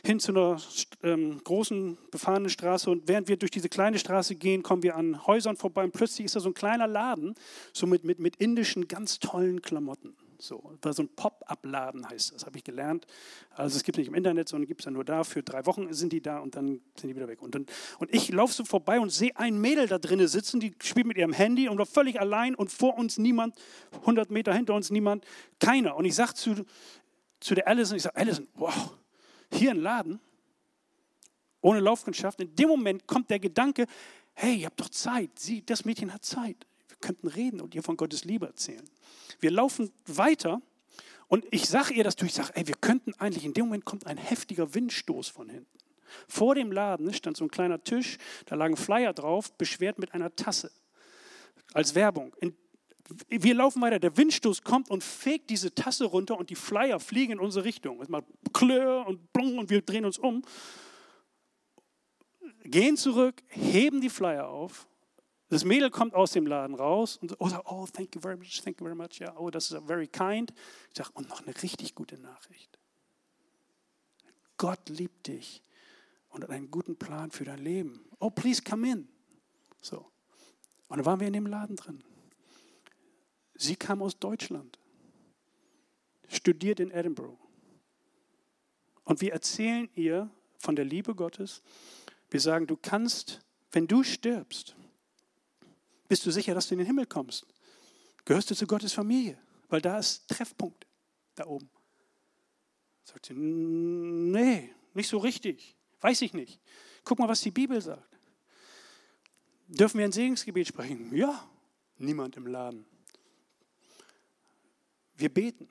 hin 0.06 0.20
zu 0.20 0.32
einer 0.32 0.58
ähm, 1.04 1.42
großen 1.44 1.98
befahrenen 2.12 2.50
Straße. 2.50 2.90
Und 2.90 3.08
während 3.08 3.28
wir 3.28 3.38
durch 3.38 3.52
diese 3.52 3.70
kleine 3.70 3.98
Straße 3.98 4.36
gehen, 4.36 4.62
kommen 4.62 4.84
wir 4.84 4.96
an 4.96 5.26
Häusern 5.26 5.58
vorbei. 5.58 5.84
Und 5.84 5.94
plötzlich 5.94 6.26
ist 6.26 6.36
da 6.36 6.40
so 6.40 6.50
ein 6.50 6.54
kleiner 6.54 6.88
Laden, 6.88 7.36
so 7.74 7.88
mit, 7.88 8.04
mit, 8.04 8.20
mit 8.20 8.36
indischen 8.36 8.88
ganz 8.88 9.20
tollen 9.20 9.62
Klamotten. 9.62 10.16
So, 10.42 10.78
war 10.82 10.94
so 10.94 11.04
ein 11.04 11.10
Pop-up-Laden 11.10 12.08
heißt 12.08 12.34
das, 12.34 12.46
habe 12.46 12.58
ich 12.58 12.64
gelernt. 12.64 13.06
Also 13.50 13.76
es 13.76 13.84
gibt 13.84 13.98
nicht 13.98 14.08
im 14.08 14.16
Internet, 14.16 14.48
sondern 14.48 14.68
gibt 14.68 14.80
es 14.80 14.86
ja 14.86 14.92
nur 14.92 15.04
da. 15.04 15.26
Für 15.26 15.44
drei 15.44 15.66
Wochen 15.66 15.94
sind 15.94 16.14
die 16.14 16.22
da 16.22 16.40
und 16.40 16.56
dann 16.56 16.80
sind 16.96 17.10
die 17.10 17.16
wieder 17.16 17.28
weg. 17.28 17.42
Und, 17.42 17.56
dann, 17.56 17.66
und 18.00 18.14
ich 18.16 18.30
laufe 18.30 18.54
so 18.54 18.64
vorbei 18.64 19.02
und 19.02 19.10
sehe 19.10 19.36
ein 19.36 19.60
Mädel 19.60 19.88
da 19.88 19.98
drinnen 19.98 20.30
sitzen, 20.30 20.62
die 20.62 20.74
spielt 20.82 21.08
mit 21.08 21.18
ihrem 21.18 21.34
Handy 21.34 21.68
und 21.68 21.78
war 21.78 21.86
völlig 21.86 22.22
allein 22.22 22.56
und 22.56 22.72
vor 22.72 22.98
uns 22.98 23.18
niemand, 23.18 23.54
100 24.00 24.32
Meter 24.32 24.54
hinter 24.54 24.76
uns 24.76 24.92
niemand, 24.92 25.26
keiner. 25.60 25.98
Und 25.98 26.06
ich 26.06 26.16
sage 26.16 26.34
zu, 26.36 26.66
zu 27.42 27.54
der 27.54 27.68
Alison, 27.68 27.98
ich 27.98 28.04
sage, 28.04 28.16
Alison, 28.16 28.48
wow, 28.54 28.98
hier 29.52 29.72
ein 29.72 29.82
Laden, 29.82 30.22
ohne 31.60 31.82
Laufkundschaft. 31.82 32.40
In 32.40 32.56
dem 32.56 32.70
Moment 32.70 33.06
kommt 33.08 33.30
der 33.30 33.40
Gedanke, 33.40 33.88
hey, 34.36 34.56
ihr 34.56 34.68
habt 34.68 34.80
doch 34.80 34.90
Zeit. 34.90 35.38
Sie, 35.38 35.66
das 35.66 35.84
Mädchen 35.84 36.14
hat 36.14 36.24
Zeit 36.24 36.66
könnten 37.02 37.28
reden 37.28 37.62
und 37.62 37.76
ihr 37.76 37.84
von 37.84 37.98
Gottes 37.98 38.26
Liebe 38.26 38.48
erzählen. 38.48 38.84
Wir 39.40 39.52
laufen 39.52 39.92
weiter 40.06 40.62
und 41.28 41.46
ich 41.52 41.68
sage 41.70 41.94
ihr 41.94 42.04
das 42.04 42.16
durch, 42.16 42.32
ich 42.32 42.36
sage, 42.36 42.52
ey, 42.56 42.68
wir 42.68 42.76
könnten 42.76 43.14
eigentlich, 43.20 43.46
in 43.46 43.54
dem 43.54 43.66
Moment 43.66 43.86
kommt 43.86 44.08
ein 44.08 44.18
heftiger 44.18 44.74
Windstoß 44.74 45.30
von 45.30 45.50
hinten. 45.50 45.78
Vor 46.28 46.56
dem 46.56 46.72
Laden 46.72 47.14
stand 47.14 47.38
so 47.38 47.46
ein 47.46 47.52
kleiner 47.52 47.84
Tisch, 47.84 48.18
da 48.48 48.56
lagen 48.56 48.76
Flyer 48.76 49.14
drauf, 49.14 49.52
beschwert 49.54 50.00
mit 50.00 50.14
einer 50.14 50.36
Tasse 50.36 50.72
als 51.74 51.94
Werbung. 51.94 52.36
In, 52.40 52.56
wir 53.28 53.54
laufen 53.54 53.82
weiter, 53.82 54.00
der 54.00 54.18
Windstoß 54.18 54.64
kommt 54.64 54.90
und 54.90 55.04
fegt 55.04 55.50
diese 55.50 55.74
Tasse 55.74 56.06
runter 56.06 56.38
und 56.38 56.50
die 56.50 56.56
Flyer 56.56 57.00
fliegen 57.00 57.34
in 57.34 57.40
unsere 57.40 57.66
Richtung. 57.66 58.02
Es 58.02 58.10
macht 58.10 58.26
klirr 58.54 59.06
und 59.08 59.32
blung 59.32 59.58
und 59.60 59.70
wir 59.70 59.82
drehen 59.82 60.06
uns 60.06 60.18
um, 60.18 60.44
gehen 62.64 62.98
zurück, 62.98 63.42
heben 63.48 64.02
die 64.02 64.10
Flyer 64.10 64.48
auf 64.48 64.88
das 65.50 65.66
Mädel 65.66 65.90
kommt 65.90 66.14
aus 66.14 66.32
dem 66.32 66.46
Laden 66.46 66.76
raus 66.76 67.18
und 67.18 67.36
oh, 67.40 67.50
oh 67.66 67.88
thank 67.92 68.14
you 68.16 68.22
very 68.22 68.38
much, 68.38 68.62
thank 68.64 68.80
you 68.80 68.86
very 68.86 68.96
much. 68.96 69.20
Ja, 69.20 69.36
oh, 69.36 69.50
das 69.50 69.72
ist 69.72 69.84
very 69.86 70.08
kind. 70.08 70.54
Ich 70.90 70.98
sage, 70.98 71.10
und 71.14 71.28
noch 71.28 71.42
eine 71.42 71.56
richtig 71.62 71.96
gute 71.96 72.20
Nachricht. 72.20 72.78
Gott 74.58 74.90
liebt 74.90 75.28
dich 75.28 75.64
und 76.30 76.44
hat 76.44 76.52
einen 76.52 76.70
guten 76.70 76.98
Plan 76.98 77.32
für 77.32 77.46
dein 77.46 77.60
Leben. 77.60 78.06
Oh, 78.20 78.30
please 78.30 78.62
come 78.62 78.88
in. 78.88 79.08
So. 79.82 80.06
Und 80.88 80.98
dann 80.98 81.06
waren 81.06 81.20
wir 81.20 81.28
in 81.28 81.34
dem 81.34 81.48
Laden 81.48 81.76
drin. 81.76 82.04
Sie 83.56 83.76
kam 83.76 84.02
aus 84.02 84.20
Deutschland, 84.20 84.80
studiert 86.28 86.80
in 86.80 86.92
Edinburgh. 86.92 87.38
Und 89.04 89.22
wir 89.22 89.34
erzählen 89.34 89.90
ihr 89.96 90.30
von 90.58 90.76
der 90.76 90.86
Liebe 90.86 91.16
Gottes. 91.16 91.64
Wir 92.30 92.40
sagen, 92.40 92.68
du 92.68 92.78
kannst, 92.78 93.42
wenn 93.72 93.88
du 93.88 94.04
stirbst, 94.04 94.76
bist 96.10 96.26
du 96.26 96.32
sicher, 96.32 96.54
dass 96.54 96.68
du 96.68 96.74
in 96.74 96.80
den 96.80 96.88
Himmel 96.88 97.06
kommst? 97.06 97.46
Gehörst 98.26 98.52
du 98.52 98.56
zu 98.56 98.68
Gottes 98.68 98.92
Familie? 98.92 99.38
Weil 99.70 99.80
da 99.80 100.00
ist 100.00 100.28
Treffpunkt 100.28 100.86
da 101.36 101.46
oben. 101.46 101.70
Sagt 103.04 103.28
sie, 103.28 103.34
nee, 103.34 104.74
nicht 104.94 105.08
so 105.08 105.20
richtig. 105.20 105.78
Weiß 106.02 106.22
ich 106.24 106.34
nicht. 106.34 106.60
Guck 107.04 107.20
mal, 107.20 107.30
was 107.30 107.42
die 107.42 107.52
Bibel 107.52 107.80
sagt. 107.80 108.18
Dürfen 109.68 110.00
wir 110.00 110.06
ein 110.06 110.12
Segensgebet 110.12 110.68
sprechen? 110.68 111.16
Ja, 111.16 111.48
niemand 111.98 112.36
im 112.38 112.48
Laden. 112.48 112.86
Wir 115.16 115.30
beten. 115.30 115.70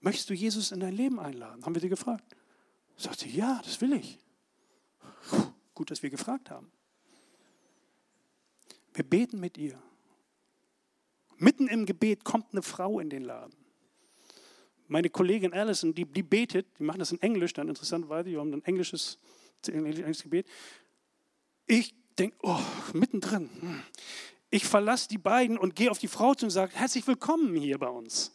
Möchtest 0.00 0.30
du 0.30 0.34
Jesus 0.34 0.70
in 0.70 0.78
dein 0.78 0.94
Leben 0.94 1.18
einladen? 1.18 1.64
Haben 1.64 1.74
wir 1.74 1.82
sie 1.82 1.88
gefragt. 1.88 2.36
Sagt 2.96 3.18
sie, 3.18 3.30
ja, 3.30 3.60
das 3.64 3.80
will 3.80 3.94
ich. 3.94 4.18
Gut, 5.74 5.90
dass 5.90 6.02
wir 6.02 6.10
gefragt 6.10 6.50
haben. 6.50 6.70
Wir 8.98 9.04
beten 9.04 9.38
mit 9.38 9.56
ihr. 9.56 9.80
Mitten 11.36 11.68
im 11.68 11.86
Gebet 11.86 12.24
kommt 12.24 12.46
eine 12.50 12.62
Frau 12.62 12.98
in 12.98 13.08
den 13.08 13.22
Laden. 13.22 13.54
Meine 14.88 15.08
Kollegin 15.08 15.52
Alison, 15.52 15.94
die, 15.94 16.04
die 16.04 16.24
betet, 16.24 16.66
die 16.80 16.82
machen 16.82 16.98
das 16.98 17.12
in 17.12 17.22
Englisch, 17.22 17.52
dann 17.52 17.68
interessanterweise, 17.68 18.30
wir 18.30 18.40
haben 18.40 18.52
ein 18.52 18.64
englisches, 18.64 19.18
englisches 19.68 20.24
Gebet. 20.24 20.48
Ich 21.66 21.94
denke, 22.18 22.36
oh, 22.42 22.58
mittendrin. 22.92 23.48
Ich 24.50 24.64
verlasse 24.64 25.08
die 25.08 25.18
beiden 25.18 25.58
und 25.58 25.76
gehe 25.76 25.92
auf 25.92 26.00
die 26.00 26.08
Frau 26.08 26.34
zu 26.34 26.46
und 26.46 26.50
sage, 26.50 26.72
herzlich 26.74 27.06
willkommen 27.06 27.54
hier 27.54 27.78
bei 27.78 27.88
uns. 27.88 28.32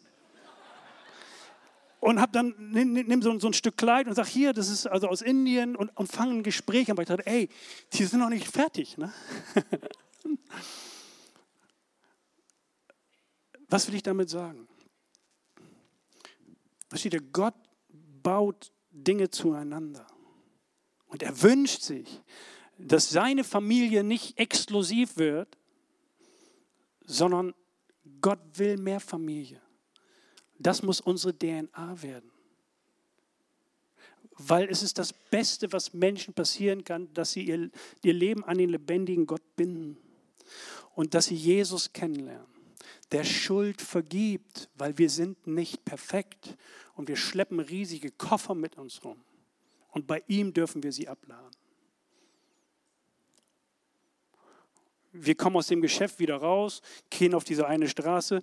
Und 2.00 2.22
habe 2.22 2.32
dann, 2.32 2.56
nimm, 2.72 3.22
so, 3.22 3.32
ein 3.32 3.54
Stück 3.54 3.76
Kleid 3.76 4.08
und 4.08 4.16
sage, 4.16 4.30
hier, 4.30 4.54
das 4.54 4.70
ist 4.70 4.88
also 4.88 5.10
aus 5.10 5.22
Indien 5.22 5.76
und, 5.76 5.90
und 5.98 6.10
fange 6.10 6.36
ein 6.36 6.44
Gespräch 6.44 6.88
weil 6.88 7.02
ich 7.02 7.10
dachte, 7.10 7.28
ey, 7.28 7.50
die 7.92 8.06
sind 8.06 8.22
noch 8.22 8.30
nicht 8.30 8.48
fertig. 8.48 8.98
Ne? 8.98 9.12
Was 13.68 13.88
will 13.88 13.96
ich 13.96 14.04
damit 14.04 14.30
sagen? 14.30 14.68
Versteht 16.90 17.16
ihr, 17.16 17.22
Gott 17.22 17.56
baut 18.22 18.72
Dinge 18.92 19.32
zueinander. 19.32 20.06
Und 21.08 21.24
er 21.24 21.42
wünscht 21.42 21.82
sich, 21.82 22.22
dass 22.78 23.10
seine 23.10 23.44
Familie 23.44 24.04
nicht 24.04 24.38
exklusiv 24.38 25.18
wird, 25.18 25.58
sondern 27.06 27.56
Gott 28.22 28.40
will 28.54 28.78
mehr 28.78 29.00
Familie. 29.00 29.60
Das 30.60 30.84
muss 30.84 31.02
unsere 31.02 31.36
DNA 31.36 32.02
werden. 32.04 32.30
Weil 34.38 34.70
es 34.70 34.84
ist 34.84 35.00
das 35.00 35.14
Beste, 35.14 35.72
was 35.72 35.94
Menschen 35.94 36.36
passieren 36.36 36.84
kann, 36.84 37.12
dass 37.14 37.32
sie 37.32 37.46
ihr, 37.46 37.72
ihr 38.04 38.14
Leben 38.14 38.44
an 38.44 38.60
den 38.60 38.70
lebendigen 38.70 39.26
Gott 39.26 39.56
binden 39.56 39.98
und 40.96 41.14
dass 41.14 41.26
sie 41.26 41.36
Jesus 41.36 41.94
kennenlernen, 41.94 42.48
der 43.12 43.24
Schuld 43.24 43.82
vergibt, 43.82 44.70
weil 44.76 44.98
wir 44.98 45.10
sind 45.10 45.48
nicht 45.48 45.86
perfekt 45.86 46.58
und 46.96 47.08
wir 47.08 47.16
schleppen 47.16 47.60
riesige 47.60 48.12
Koffer 48.12 48.56
mit 48.56 48.78
uns 48.78 49.04
rum. 49.04 49.24
Und 49.92 50.08
bei 50.08 50.24
ihm 50.28 50.54
dürfen 50.54 50.82
wir 50.82 50.92
sie 50.92 51.08
abladen. 51.08 51.52
Wir 55.12 55.36
kommen 55.36 55.56
aus 55.56 55.68
dem 55.68 55.82
Geschäft 55.82 56.18
wieder 56.18 56.38
raus, 56.38 56.82
gehen 57.12 57.36
auf 57.36 57.44
diese 57.44 57.68
eine 57.68 57.88
Straße. 57.88 58.42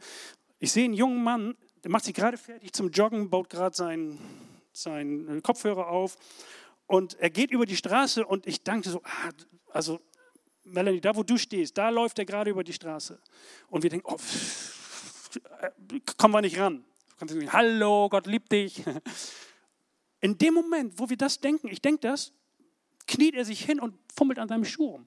Ich 0.61 0.71
sehe 0.71 0.85
einen 0.85 0.95
jungen 0.95 1.23
Mann, 1.23 1.57
der 1.83 1.91
macht 1.91 2.05
sich 2.05 2.15
gerade 2.15 2.37
fertig 2.37 2.73
zum 2.73 2.91
Joggen, 2.91 3.29
baut 3.29 3.51
gerade 3.51 3.75
seinen, 3.75 4.19
seinen 4.73 5.43
Kopfhörer 5.43 5.89
auf 5.89 6.17
und 6.87 7.15
er 7.21 7.31
geht 7.31 7.51
über 7.51 7.67
die 7.67 7.77
Straße 7.77 8.25
und 8.27 8.47
ich 8.47 8.63
dachte 8.63 8.91
so, 8.91 9.01
ah, 9.05 9.31
also 9.73 10.01
Melanie, 10.73 11.01
da 11.01 11.15
wo 11.15 11.23
du 11.23 11.37
stehst, 11.37 11.77
da 11.77 11.89
läuft 11.89 12.19
er 12.19 12.25
gerade 12.25 12.51
über 12.51 12.65
die 12.65 12.73
Straße. 12.73 13.21
Und 13.69 13.83
wir 13.83 13.91
denken, 13.91 14.07
oh, 14.09 14.19
kommen 16.17 16.35
wir 16.35 16.41
nicht 16.41 16.59
ran. 16.59 16.85
Hallo, 17.49 18.09
Gott 18.09 18.27
liebt 18.27 18.51
dich. 18.51 18.83
In 20.21 20.37
dem 20.39 20.55
Moment, 20.55 20.99
wo 20.99 21.09
wir 21.09 21.17
das 21.17 21.41
denken, 21.41 21.69
ich 21.69 21.81
denke 21.81 22.01
das, 22.01 22.33
kniet 23.07 23.35
er 23.35 23.45
sich 23.45 23.65
hin 23.65 23.81
und 23.81 23.97
fummelt 24.15 24.39
an 24.39 24.49
seinem 24.49 24.65
Schuh 24.65 24.91
rum. 24.91 25.07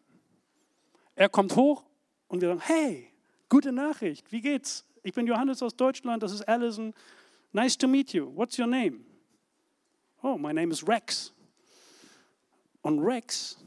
Er 1.15 1.29
kommt 1.29 1.55
hoch 1.55 1.83
und 2.27 2.41
wir 2.41 2.49
sagen, 2.49 2.61
hey, 2.61 3.11
gute 3.47 3.71
Nachricht, 3.71 4.31
wie 4.31 4.41
geht's? 4.41 4.85
Ich 5.03 5.13
bin 5.13 5.27
Johannes 5.27 5.61
aus 5.61 5.75
Deutschland, 5.75 6.23
das 6.23 6.31
ist 6.31 6.41
Alison. 6.47 6.93
Nice 7.51 7.77
to 7.77 7.87
meet 7.87 8.13
you. 8.13 8.35
What's 8.35 8.57
your 8.57 8.67
name? 8.67 9.01
Oh, 10.23 10.37
my 10.37 10.51
name 10.51 10.71
is 10.71 10.87
Rex. 10.87 11.31
Und 12.81 12.99
Rex, 12.99 13.62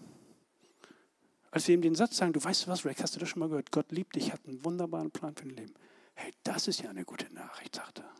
als 1.56 1.68
wir 1.68 1.74
ihm 1.74 1.80
den 1.80 1.94
Satz 1.94 2.18
sagen, 2.18 2.34
du 2.34 2.44
weißt 2.44 2.68
was, 2.68 2.84
Rex, 2.84 3.02
hast 3.02 3.16
du 3.16 3.18
das 3.18 3.30
schon 3.30 3.40
mal 3.40 3.48
gehört? 3.48 3.72
Gott 3.72 3.90
liebt 3.90 4.14
dich, 4.14 4.30
hat 4.30 4.46
einen 4.46 4.62
wunderbaren 4.62 5.10
Plan 5.10 5.34
für 5.34 5.46
dein 5.46 5.56
Leben. 5.56 5.72
Hey, 6.12 6.30
das 6.42 6.68
ist 6.68 6.82
ja 6.82 6.90
eine 6.90 7.06
gute 7.06 7.32
Nachricht, 7.32 7.76
sagt 7.76 8.00
er. 8.00 8.12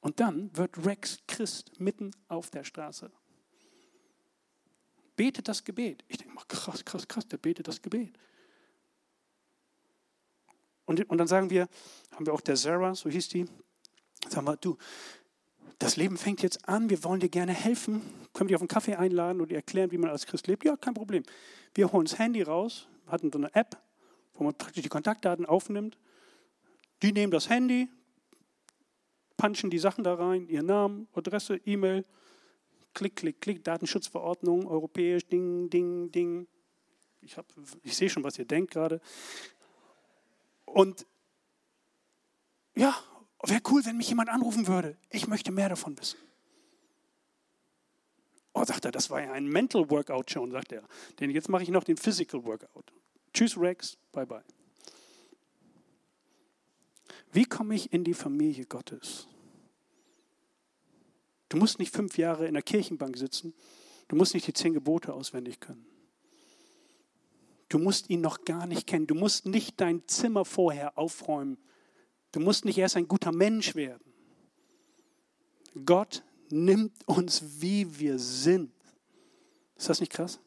Und 0.00 0.18
dann 0.18 0.56
wird 0.56 0.86
Rex 0.86 1.18
Christ 1.28 1.78
mitten 1.78 2.10
auf 2.28 2.48
der 2.48 2.64
Straße. 2.64 3.12
Betet 5.14 5.46
das 5.46 5.62
Gebet. 5.62 6.06
Ich 6.08 6.16
denke 6.16 6.32
mal, 6.32 6.44
krass, 6.48 6.82
krass, 6.86 7.06
krass, 7.06 7.28
der 7.28 7.36
betet 7.36 7.68
das 7.68 7.82
Gebet. 7.82 8.18
Und, 10.86 11.06
und 11.10 11.18
dann 11.18 11.28
sagen 11.28 11.50
wir, 11.50 11.68
haben 12.12 12.24
wir 12.24 12.32
auch 12.32 12.40
der 12.40 12.56
Sarah, 12.56 12.94
so 12.94 13.10
hieß 13.10 13.28
die, 13.28 13.44
sagen 14.26 14.46
wir, 14.46 14.56
du, 14.56 14.78
das 15.80 15.96
Leben 15.96 16.18
fängt 16.18 16.42
jetzt 16.42 16.68
an, 16.68 16.90
wir 16.90 17.02
wollen 17.04 17.20
dir 17.20 17.30
gerne 17.30 17.54
helfen. 17.54 18.02
Können 18.34 18.48
wir 18.48 18.48
dich 18.48 18.56
auf 18.56 18.60
einen 18.60 18.68
Kaffee 18.68 18.96
einladen 18.96 19.40
und 19.40 19.50
dir 19.50 19.56
erklären, 19.56 19.90
wie 19.90 19.98
man 19.98 20.10
als 20.10 20.26
Christ 20.26 20.46
lebt? 20.46 20.62
Ja, 20.62 20.76
kein 20.76 20.92
Problem. 20.92 21.24
Wir 21.74 21.90
holen 21.90 22.04
das 22.04 22.18
Handy 22.18 22.42
raus, 22.42 22.86
hatten 23.06 23.32
so 23.32 23.38
eine 23.38 23.52
App, 23.54 23.80
wo 24.34 24.44
man 24.44 24.54
praktisch 24.54 24.82
die 24.82 24.90
Kontaktdaten 24.90 25.46
aufnimmt. 25.46 25.98
Die 27.02 27.12
nehmen 27.12 27.32
das 27.32 27.48
Handy, 27.48 27.88
punchen 29.38 29.70
die 29.70 29.78
Sachen 29.78 30.04
da 30.04 30.14
rein, 30.14 30.46
ihren 30.48 30.66
Namen, 30.66 31.08
Adresse, 31.14 31.56
E-Mail, 31.64 32.04
klick, 32.92 33.16
klick, 33.16 33.40
klick, 33.40 33.64
Datenschutzverordnung, 33.64 34.66
europäisch, 34.66 35.26
ding, 35.28 35.70
ding, 35.70 36.12
ding. 36.12 36.46
Ich, 37.22 37.36
ich 37.82 37.96
sehe 37.96 38.10
schon, 38.10 38.22
was 38.22 38.38
ihr 38.38 38.44
denkt 38.44 38.72
gerade. 38.72 39.00
Und 40.66 41.06
ja, 42.76 42.94
wäre 43.48 43.62
cool, 43.70 43.84
wenn 43.84 43.96
mich 43.96 44.08
jemand 44.08 44.28
anrufen 44.28 44.66
würde. 44.66 44.98
Ich 45.08 45.26
möchte 45.26 45.50
mehr 45.50 45.68
davon 45.68 45.98
wissen. 45.98 46.18
Oh, 48.52 48.64
sagt 48.64 48.84
er, 48.84 48.90
das 48.90 49.08
war 49.10 49.22
ja 49.22 49.32
ein 49.32 49.46
Mental 49.46 49.88
Workout 49.90 50.30
schon, 50.30 50.50
sagt 50.50 50.72
er. 50.72 50.82
Denn 51.20 51.30
jetzt 51.30 51.48
mache 51.48 51.62
ich 51.62 51.70
noch 51.70 51.84
den 51.84 51.96
Physical 51.96 52.44
Workout. 52.44 52.92
Tschüss, 53.32 53.56
Rex, 53.56 53.96
bye 54.12 54.26
bye. 54.26 54.42
Wie 57.32 57.44
komme 57.44 57.74
ich 57.74 57.92
in 57.92 58.04
die 58.04 58.14
Familie 58.14 58.66
Gottes? 58.66 59.28
Du 61.48 61.56
musst 61.56 61.78
nicht 61.78 61.94
fünf 61.94 62.18
Jahre 62.18 62.46
in 62.46 62.54
der 62.54 62.62
Kirchenbank 62.62 63.16
sitzen. 63.16 63.54
Du 64.08 64.16
musst 64.16 64.34
nicht 64.34 64.46
die 64.46 64.52
zehn 64.52 64.74
Gebote 64.74 65.14
auswendig 65.14 65.60
können. 65.60 65.86
Du 67.68 67.78
musst 67.78 68.10
ihn 68.10 68.20
noch 68.20 68.44
gar 68.44 68.66
nicht 68.66 68.86
kennen. 68.88 69.06
Du 69.06 69.14
musst 69.14 69.46
nicht 69.46 69.80
dein 69.80 70.06
Zimmer 70.08 70.44
vorher 70.44 70.98
aufräumen. 70.98 71.56
Du 72.32 72.40
musst 72.40 72.64
nicht 72.64 72.78
erst 72.78 72.96
ein 72.96 73.08
guter 73.08 73.32
Mensch 73.32 73.74
werden. 73.74 74.12
Gott 75.84 76.22
nimmt 76.48 77.06
uns, 77.06 77.60
wie 77.60 77.98
wir 77.98 78.18
sind. 78.18 78.72
Ist 79.76 79.88
das 79.88 80.00
nicht 80.00 80.12
krass? 80.12 80.38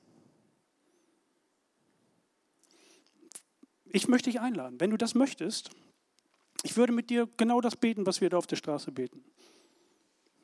Ich 3.85 4.07
möchte 4.07 4.29
dich 4.29 4.39
einladen, 4.39 4.79
wenn 4.79 4.89
du 4.89 4.97
das 4.97 5.13
möchtest, 5.13 5.69
ich 6.63 6.77
würde 6.77 6.93
mit 6.93 7.09
dir 7.09 7.27
genau 7.37 7.61
das 7.61 7.75
beten, 7.75 8.05
was 8.05 8.21
wir 8.21 8.29
da 8.29 8.37
auf 8.37 8.47
der 8.47 8.55
Straße 8.55 8.91
beten. 8.91 9.23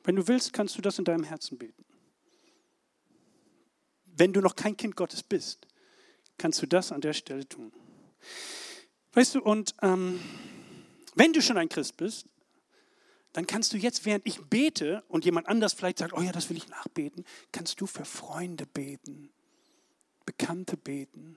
Wenn 0.04 0.16
du 0.16 0.28
willst, 0.28 0.52
kannst 0.52 0.76
du 0.76 0.82
das 0.82 0.98
in 0.98 1.04
deinem 1.04 1.24
Herzen 1.24 1.58
beten. 1.58 1.84
Wenn 4.04 4.32
du 4.32 4.40
noch 4.40 4.54
kein 4.54 4.76
Kind 4.76 4.96
Gottes 4.96 5.22
bist, 5.22 5.66
kannst 6.36 6.60
du 6.62 6.66
das 6.66 6.92
an 6.92 7.00
der 7.00 7.12
Stelle 7.12 7.48
tun. 7.48 7.72
Weißt 9.12 9.34
du, 9.34 9.42
und 9.42 9.74
ähm, 9.82 10.20
wenn 11.14 11.32
du 11.32 11.42
schon 11.42 11.58
ein 11.58 11.68
Christ 11.68 11.96
bist, 11.96 12.26
dann 13.32 13.46
kannst 13.46 13.72
du 13.72 13.76
jetzt, 13.76 14.04
während 14.04 14.26
ich 14.26 14.40
bete 14.40 15.04
und 15.08 15.24
jemand 15.24 15.48
anders 15.48 15.72
vielleicht 15.72 15.98
sagt, 15.98 16.12
oh 16.12 16.20
ja, 16.20 16.32
das 16.32 16.50
will 16.50 16.56
ich 16.56 16.68
nachbeten, 16.68 17.24
kannst 17.52 17.80
du 17.80 17.86
für 17.86 18.04
Freunde 18.04 18.66
beten, 18.66 19.30
Bekannte 20.26 20.76
beten 20.76 21.36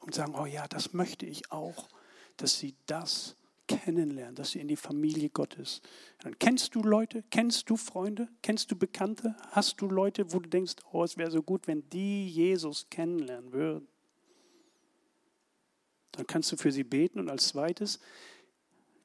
und 0.00 0.14
sagen, 0.14 0.34
oh 0.36 0.46
ja, 0.46 0.68
das 0.68 0.92
möchte 0.92 1.26
ich 1.26 1.50
auch, 1.50 1.88
dass 2.36 2.58
sie 2.58 2.74
das 2.86 3.36
kennenlernen, 3.66 4.34
dass 4.34 4.50
sie 4.50 4.60
in 4.60 4.68
die 4.68 4.76
Familie 4.76 5.30
Gottes. 5.30 5.80
Dann 6.20 6.38
kennst 6.38 6.74
du 6.74 6.82
Leute, 6.82 7.24
kennst 7.30 7.70
du 7.70 7.76
Freunde, 7.76 8.28
kennst 8.42 8.70
du 8.70 8.76
Bekannte, 8.76 9.34
hast 9.50 9.80
du 9.80 9.88
Leute, 9.88 10.32
wo 10.32 10.38
du 10.38 10.48
denkst, 10.48 10.74
oh, 10.92 11.02
es 11.02 11.16
wäre 11.16 11.30
so 11.30 11.42
gut, 11.42 11.66
wenn 11.66 11.88
die 11.90 12.28
Jesus 12.28 12.86
kennenlernen 12.90 13.52
würden. 13.52 13.88
Dann 16.12 16.26
kannst 16.26 16.52
du 16.52 16.56
für 16.56 16.70
sie 16.70 16.84
beten 16.84 17.18
und 17.18 17.28
als 17.28 17.48
zweites 17.48 17.98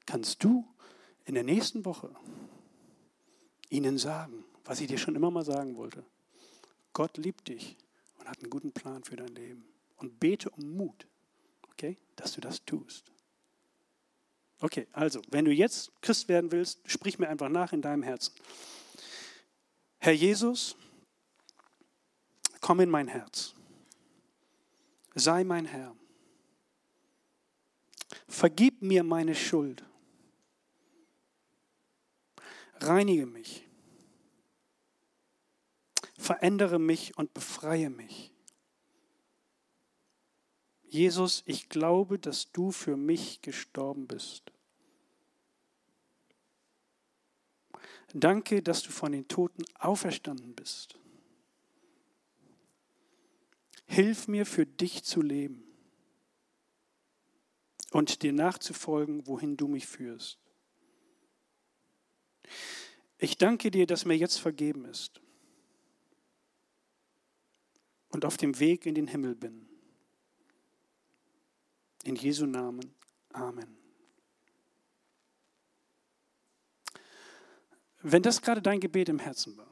kannst 0.10 0.44
du 0.44 0.66
in 1.26 1.36
der 1.36 1.44
nächsten 1.44 1.86
Woche 1.86 2.10
ihnen 3.70 4.00
sagen, 4.00 4.44
was 4.66 4.82
ich 4.82 4.88
dir 4.88 4.98
schon 4.98 5.16
immer 5.16 5.30
mal 5.30 5.46
sagen 5.46 5.78
wollte. 5.78 6.04
Gott 6.94 7.18
liebt 7.18 7.48
dich 7.48 7.78
und 8.18 8.28
hat 8.28 8.40
einen 8.40 8.50
guten 8.50 8.72
Plan 8.72 9.04
für 9.04 9.16
dein 9.16 9.28
Leben. 9.28 9.66
Und 9.98 10.20
bete 10.20 10.50
um 10.50 10.76
Mut, 10.76 11.06
okay, 11.72 11.96
dass 12.16 12.34
du 12.34 12.42
das 12.42 12.66
tust. 12.66 13.12
Okay, 14.62 14.88
also, 14.94 15.22
wenn 15.30 15.46
du 15.46 15.52
jetzt 15.52 15.92
Christ 16.02 16.28
werden 16.28 16.52
willst, 16.52 16.80
sprich 16.90 17.20
mir 17.20 17.30
einfach 17.30 17.50
nach 17.50 17.72
in 17.72 17.84
deinem 17.84 18.02
Herzen. 18.02 18.34
Herr 20.00 20.14
Jesus, 20.14 20.76
komm 22.62 22.80
in 22.80 22.90
mein 22.90 23.08
Herz. 23.08 23.54
Sei 25.14 25.44
mein 25.44 25.66
Herr. 25.66 25.96
Vergib 28.28 28.82
mir 28.82 29.04
meine 29.04 29.36
Schuld. 29.36 29.84
Reinige 32.82 33.26
mich. 33.26 33.68
Verändere 36.18 36.80
mich 36.80 37.18
und 37.18 37.34
befreie 37.34 37.90
mich. 37.90 38.32
Jesus, 40.90 41.44
ich 41.46 41.70
glaube, 41.70 42.18
dass 42.18 42.52
du 42.52 42.72
für 42.72 42.98
mich 42.98 43.42
gestorben 43.42 44.08
bist. 44.08 44.52
Danke, 48.14 48.64
dass 48.64 48.82
du 48.82 48.92
von 48.92 49.12
den 49.12 49.28
Toten 49.28 49.64
auferstanden 49.78 50.56
bist. 50.56 50.98
Hilf 53.86 54.28
mir 54.28 54.46
für 54.46 54.66
dich 54.66 55.04
zu 55.04 55.22
leben 55.22 55.64
und 57.92 58.24
dir 58.24 58.34
nachzufolgen, 58.34 59.28
wohin 59.28 59.58
du 59.58 59.68
mich 59.68 59.88
führst. 59.88 60.40
Ich 63.18 63.38
danke 63.38 63.72
dir, 63.72 63.86
dass 63.86 64.06
mir 64.06 64.16
jetzt 64.16 64.40
vergeben 64.40 64.86
ist 64.86 65.22
und 68.10 68.26
auf 68.26 68.38
dem 68.38 68.60
Weg 68.60 68.86
in 68.86 68.96
den 68.96 69.08
Himmel 69.08 69.36
bin. 69.36 69.68
In 72.04 72.16
Jesu 72.16 72.46
Namen. 72.46 72.94
Amen. 73.34 73.78
Wenn 78.02 78.24
das 78.24 78.42
gerade 78.42 78.62
dein 78.62 78.80
Gebet 78.80 79.10
im 79.10 79.20
Herzen 79.20 79.58
war, 79.58 79.72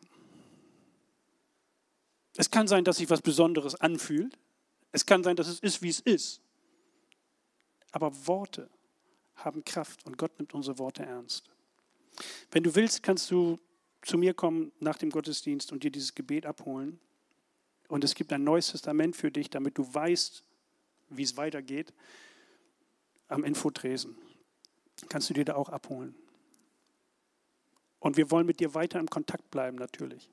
es 2.36 2.52
kann 2.52 2.68
sein, 2.68 2.84
dass 2.84 2.98
sich 2.98 3.10
was 3.10 3.22
Besonderes 3.22 3.76
anfühlt. 3.76 4.38
Es 4.92 5.06
kann 5.06 5.24
sein, 5.24 5.36
dass 5.36 5.48
es 5.48 5.60
ist, 5.60 5.82
wie 5.82 5.90
es 5.90 6.00
ist. 6.02 6.42
Aber 7.92 8.28
Worte 8.28 8.70
haben 9.36 9.64
Kraft 9.64 10.06
und 10.06 10.18
Gott 10.18 10.38
nimmt 10.38 10.54
unsere 10.54 10.78
Worte 10.78 11.04
ernst. 11.04 11.50
Wenn 12.52 12.64
du 12.64 12.76
willst, 12.76 13.04
kannst 13.04 13.30
du 13.32 13.60
zu 14.02 14.18
mir 14.18 14.34
kommen 14.34 14.72
nach 14.80 14.98
dem 14.98 15.10
Gottesdienst 15.10 15.72
und 15.72 15.84
dir 15.84 15.92
dieses 15.92 16.16
Gebet 16.16 16.46
abholen. 16.46 17.00
Und 17.88 18.04
es 18.04 18.16
gibt 18.16 18.32
ein 18.34 18.44
neues 18.44 18.72
Testament 18.72 19.16
für 19.16 19.32
dich, 19.32 19.50
damit 19.50 19.78
du 19.78 19.94
weißt, 19.94 20.44
wie 21.10 21.24
es 21.24 21.38
weitergeht, 21.38 21.94
am 23.28 23.44
Infotresen. 23.44 24.18
Kannst 25.10 25.30
du 25.30 25.34
dir 25.34 25.46
da 25.46 25.56
auch 25.56 25.70
abholen. 25.70 26.16
Und 28.00 28.18
wir 28.18 28.32
wollen 28.32 28.46
mit 28.46 28.60
dir 28.60 28.74
weiter 28.74 29.00
im 29.00 29.10
Kontakt 29.10 29.50
bleiben 29.52 29.78
natürlich 29.78 30.30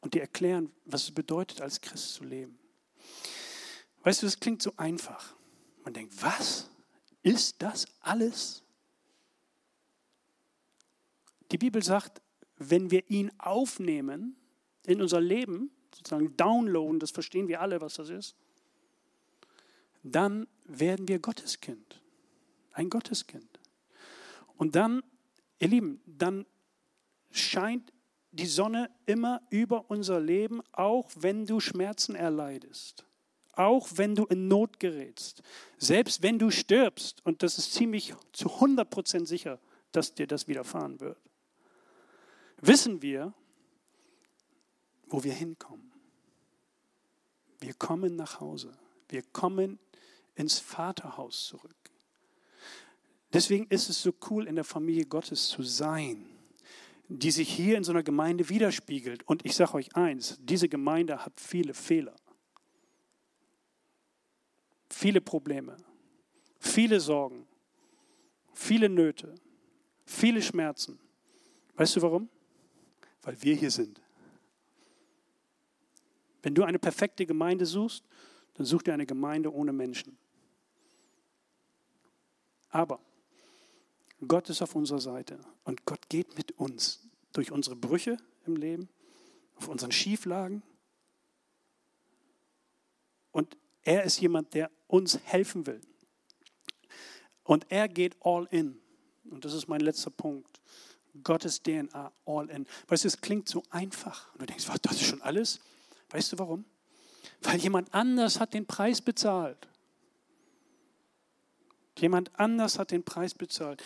und 0.00 0.14
dir 0.14 0.22
erklären, 0.22 0.72
was 0.84 1.04
es 1.04 1.10
bedeutet, 1.10 1.60
als 1.60 1.80
Christ 1.80 2.14
zu 2.14 2.24
leben. 2.24 2.58
Weißt 4.02 4.22
du, 4.22 4.26
das 4.26 4.38
klingt 4.38 4.62
so 4.62 4.72
einfach. 4.76 5.34
Man 5.84 5.94
denkt, 5.94 6.14
was? 6.22 6.70
Ist 7.22 7.60
das 7.60 7.86
alles? 8.00 8.62
Die 11.52 11.58
Bibel 11.58 11.82
sagt, 11.82 12.20
wenn 12.56 12.90
wir 12.90 13.08
ihn 13.10 13.30
aufnehmen 13.38 14.36
in 14.86 15.00
unser 15.00 15.20
Leben, 15.20 15.70
sozusagen 15.94 16.36
downloaden, 16.36 16.98
das 16.98 17.10
verstehen 17.10 17.48
wir 17.48 17.60
alle, 17.60 17.80
was 17.80 17.94
das 17.94 18.08
ist, 18.08 18.36
dann 20.02 20.46
werden 20.64 21.08
wir 21.08 21.18
Gotteskind. 21.18 22.00
Ein 22.72 22.90
Gotteskind. 22.90 23.58
Und 24.56 24.76
dann, 24.76 25.02
ihr 25.58 25.68
Lieben, 25.68 26.00
dann 26.06 26.46
scheint 27.30 27.92
die 28.30 28.46
Sonne 28.46 28.90
immer 29.06 29.42
über 29.50 29.90
unser 29.90 30.20
Leben, 30.20 30.62
auch 30.72 31.10
wenn 31.16 31.46
du 31.46 31.60
Schmerzen 31.60 32.14
erleidest. 32.14 33.04
Auch 33.52 33.88
wenn 33.94 34.14
du 34.14 34.26
in 34.26 34.48
Not 34.48 34.78
gerätst. 34.78 35.42
Selbst 35.78 36.22
wenn 36.22 36.38
du 36.38 36.50
stirbst. 36.50 37.24
Und 37.24 37.42
das 37.42 37.56
ist 37.56 37.72
ziemlich 37.72 38.14
zu 38.32 38.48
100% 38.48 39.26
sicher, 39.26 39.58
dass 39.92 40.14
dir 40.14 40.26
das 40.26 40.46
widerfahren 40.46 41.00
wird. 41.00 41.18
Wissen 42.58 43.02
wir, 43.02 43.34
wo 45.06 45.22
wir 45.22 45.32
hinkommen. 45.32 45.92
Wir 47.60 47.74
kommen 47.74 48.16
nach 48.16 48.40
Hause. 48.40 48.76
Wir 49.08 49.22
kommen 49.22 49.78
ins 50.34 50.58
Vaterhaus 50.58 51.46
zurück. 51.46 51.74
Deswegen 53.32 53.66
ist 53.66 53.88
es 53.88 54.02
so 54.02 54.14
cool, 54.30 54.46
in 54.46 54.54
der 54.54 54.64
Familie 54.64 55.04
Gottes 55.04 55.48
zu 55.48 55.62
sein, 55.62 56.26
die 57.08 57.30
sich 57.30 57.48
hier 57.48 57.76
in 57.76 57.84
so 57.84 57.92
einer 57.92 58.02
Gemeinde 58.02 58.48
widerspiegelt. 58.48 59.22
Und 59.28 59.44
ich 59.44 59.54
sage 59.54 59.74
euch 59.74 59.94
eins, 59.94 60.38
diese 60.40 60.68
Gemeinde 60.68 61.24
hat 61.24 61.40
viele 61.40 61.74
Fehler, 61.74 62.16
viele 64.90 65.20
Probleme, 65.20 65.76
viele 66.58 67.00
Sorgen, 67.00 67.46
viele 68.54 68.88
Nöte, 68.88 69.34
viele 70.04 70.42
Schmerzen. 70.42 70.98
Weißt 71.76 71.96
du 71.96 72.02
warum? 72.02 72.28
Weil 73.26 73.42
wir 73.42 73.56
hier 73.56 73.72
sind. 73.72 74.00
Wenn 76.42 76.54
du 76.54 76.62
eine 76.62 76.78
perfekte 76.78 77.26
Gemeinde 77.26 77.66
suchst, 77.66 78.04
dann 78.54 78.64
such 78.64 78.82
dir 78.82 78.94
eine 78.94 79.04
Gemeinde 79.04 79.52
ohne 79.52 79.72
Menschen. 79.72 80.16
Aber 82.68 83.00
Gott 84.28 84.48
ist 84.48 84.62
auf 84.62 84.76
unserer 84.76 85.00
Seite 85.00 85.40
und 85.64 85.84
Gott 85.86 86.08
geht 86.08 86.36
mit 86.38 86.52
uns 86.52 87.08
durch 87.32 87.50
unsere 87.50 87.74
Brüche 87.74 88.16
im 88.46 88.54
Leben, 88.54 88.88
auf 89.56 89.66
unseren 89.66 89.90
Schieflagen. 89.90 90.62
Und 93.32 93.56
er 93.82 94.04
ist 94.04 94.20
jemand, 94.20 94.54
der 94.54 94.70
uns 94.86 95.18
helfen 95.24 95.66
will. 95.66 95.80
Und 97.42 97.66
er 97.72 97.88
geht 97.88 98.16
all 98.20 98.46
in. 98.52 98.80
Und 99.24 99.44
das 99.44 99.52
ist 99.52 99.66
mein 99.66 99.80
letzter 99.80 100.10
Punkt. 100.10 100.60
Gottes 101.22 101.62
DNA 101.62 102.12
all 102.26 102.48
in. 102.50 102.66
Weißt 102.88 103.04
du, 103.04 103.08
es 103.08 103.20
klingt 103.20 103.48
so 103.48 103.62
einfach. 103.70 104.32
Und 104.32 104.42
du 104.42 104.46
denkst, 104.46 104.68
was, 104.68 104.80
das 104.80 104.92
ist 104.92 105.06
schon 105.06 105.22
alles? 105.22 105.60
Weißt 106.10 106.32
du 106.32 106.38
warum? 106.38 106.64
Weil 107.42 107.58
jemand 107.58 107.92
anders 107.92 108.40
hat 108.40 108.54
den 108.54 108.66
Preis 108.66 109.00
bezahlt. 109.00 109.68
Jemand 111.98 112.30
anders 112.38 112.78
hat 112.78 112.90
den 112.90 113.02
Preis 113.02 113.34
bezahlt. 113.34 113.82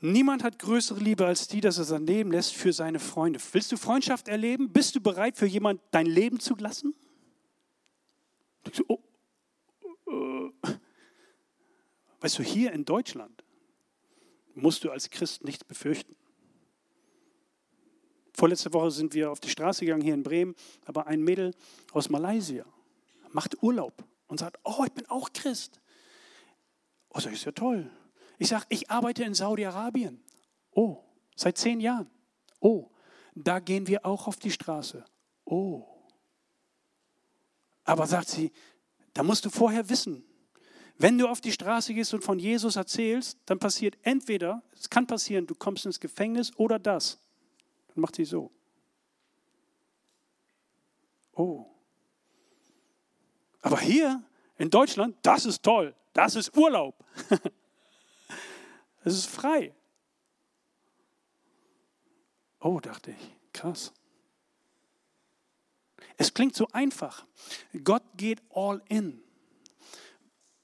Niemand 0.00 0.42
hat 0.42 0.58
größere 0.58 0.98
Liebe 0.98 1.26
als 1.26 1.46
die, 1.48 1.60
dass 1.60 1.76
er 1.76 1.84
sein 1.84 2.06
Leben 2.06 2.32
lässt 2.32 2.54
für 2.54 2.72
seine 2.72 2.98
Freunde. 2.98 3.38
Willst 3.52 3.70
du 3.70 3.76
Freundschaft 3.76 4.28
erleben? 4.28 4.72
Bist 4.72 4.94
du 4.94 5.00
bereit, 5.00 5.36
für 5.36 5.46
jemand 5.46 5.80
dein 5.90 6.06
Leben 6.06 6.40
zu 6.40 6.54
lassen? 6.56 6.94
Du, 8.64 8.84
oh, 8.88 8.98
oh. 10.06 10.50
Weißt 12.20 12.38
du, 12.38 12.42
hier 12.42 12.72
in 12.72 12.84
Deutschland 12.84 13.44
musst 14.54 14.84
du 14.84 14.90
als 14.90 15.10
Christ 15.10 15.44
nichts 15.44 15.64
befürchten. 15.64 16.16
Vorletzte 18.40 18.72
Woche 18.72 18.90
sind 18.90 19.12
wir 19.12 19.30
auf 19.30 19.38
die 19.38 19.50
Straße 19.50 19.84
gegangen 19.84 20.00
hier 20.00 20.14
in 20.14 20.22
Bremen, 20.22 20.54
aber 20.86 21.06
ein 21.06 21.20
Mädel 21.20 21.54
aus 21.92 22.08
Malaysia 22.08 22.64
macht 23.32 23.62
Urlaub 23.62 24.02
und 24.28 24.38
sagt, 24.38 24.58
oh, 24.64 24.82
ich 24.86 24.92
bin 24.92 25.04
auch 25.10 25.30
Christ. 25.34 25.78
Oh, 27.10 27.20
das 27.20 27.26
ist 27.26 27.44
ja 27.44 27.52
toll. 27.52 27.90
Ich 28.38 28.48
sage, 28.48 28.64
ich 28.70 28.88
arbeite 28.88 29.24
in 29.24 29.34
Saudi-Arabien. 29.34 30.24
Oh, 30.70 31.04
seit 31.36 31.58
zehn 31.58 31.80
Jahren. 31.80 32.08
Oh, 32.60 32.88
da 33.34 33.58
gehen 33.58 33.86
wir 33.86 34.06
auch 34.06 34.26
auf 34.26 34.36
die 34.36 34.50
Straße. 34.50 35.04
Oh. 35.44 35.84
Aber 37.84 38.06
sagt 38.06 38.30
sie, 38.30 38.52
da 39.12 39.22
musst 39.22 39.44
du 39.44 39.50
vorher 39.50 39.90
wissen, 39.90 40.24
wenn 40.96 41.18
du 41.18 41.28
auf 41.28 41.42
die 41.42 41.52
Straße 41.52 41.92
gehst 41.92 42.14
und 42.14 42.24
von 42.24 42.38
Jesus 42.38 42.76
erzählst, 42.76 43.38
dann 43.44 43.58
passiert 43.58 43.98
entweder, 44.00 44.62
es 44.72 44.88
kann 44.88 45.06
passieren, 45.06 45.46
du 45.46 45.54
kommst 45.54 45.84
ins 45.84 46.00
Gefängnis 46.00 46.56
oder 46.56 46.78
das. 46.78 47.18
Dann 47.94 48.00
macht 48.02 48.16
sie 48.16 48.24
so. 48.24 48.50
Oh. 51.32 51.66
Aber 53.62 53.80
hier 53.80 54.22
in 54.58 54.70
Deutschland, 54.70 55.16
das 55.22 55.46
ist 55.46 55.62
toll. 55.62 55.94
Das 56.12 56.34
ist 56.36 56.56
Urlaub. 56.56 57.04
Es 59.02 59.14
ist 59.14 59.26
frei. 59.28 59.74
Oh, 62.60 62.80
dachte 62.80 63.12
ich, 63.12 63.36
krass. 63.52 63.94
Es 66.18 66.34
klingt 66.34 66.54
so 66.54 66.68
einfach. 66.72 67.26
Gott 67.82 68.02
geht 68.16 68.42
all 68.50 68.82
in. 68.88 69.22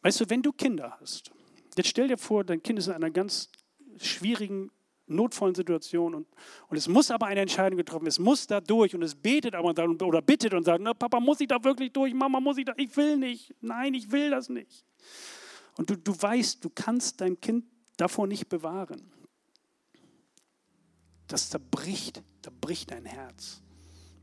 Weißt 0.03 0.21
du, 0.21 0.29
wenn 0.29 0.43
du 0.43 0.53
Kinder 0.53 0.99
hast, 1.01 1.31
jetzt 1.77 1.89
stell 1.89 2.09
dir 2.09 2.19
vor, 2.19 2.45
dein 2.45 2.63
Kind 2.63 2.79
ist 2.79 2.89
in 2.89 2.93
einer 2.93 3.11
ganz 3.11 3.49
schwierigen 3.97 4.71
notvollen 5.07 5.55
Situation 5.55 6.15
und, 6.15 6.27
und 6.69 6.77
es 6.77 6.89
muss 6.89 7.11
aber 7.11 7.27
eine 7.27 7.41
Entscheidung 7.41 7.77
getroffen 7.77 8.03
werden. 8.03 8.09
Es 8.09 8.19
muss 8.19 8.47
da 8.47 8.61
durch 8.61 8.95
und 8.95 9.03
es 9.03 9.15
betet 9.15 9.55
aber 9.55 9.73
dann, 9.73 10.01
oder 10.03 10.23
bittet 10.23 10.55
und 10.55 10.65
sagt, 10.65 10.83
Papa, 10.99 11.21
muss 11.21 11.41
ich 11.41 11.49
da 11.49 11.63
wirklich 11.63 11.93
durch? 11.93 12.13
Mama, 12.13 12.41
muss 12.41 12.59
ich 12.59 12.65
da? 12.65 12.73
Ich 12.77 12.97
will 12.97 13.17
nicht. 13.17 13.55
Nein, 13.61 13.95
ich 13.95 14.11
will 14.11 14.31
das 14.31 14.49
nicht. 14.49 14.85
Und 15.77 15.91
du, 15.91 15.97
du 15.97 16.13
weißt, 16.21 16.65
du 16.65 16.71
kannst 16.71 17.21
dein 17.21 17.41
Kind 17.41 17.65
davor 17.97 18.27
nicht 18.27 18.49
bewahren. 18.49 19.13
Das 21.29 21.51
zerbricht, 21.51 22.23
zerbricht 22.43 22.91
dein 22.91 23.05
Herz. 23.05 23.63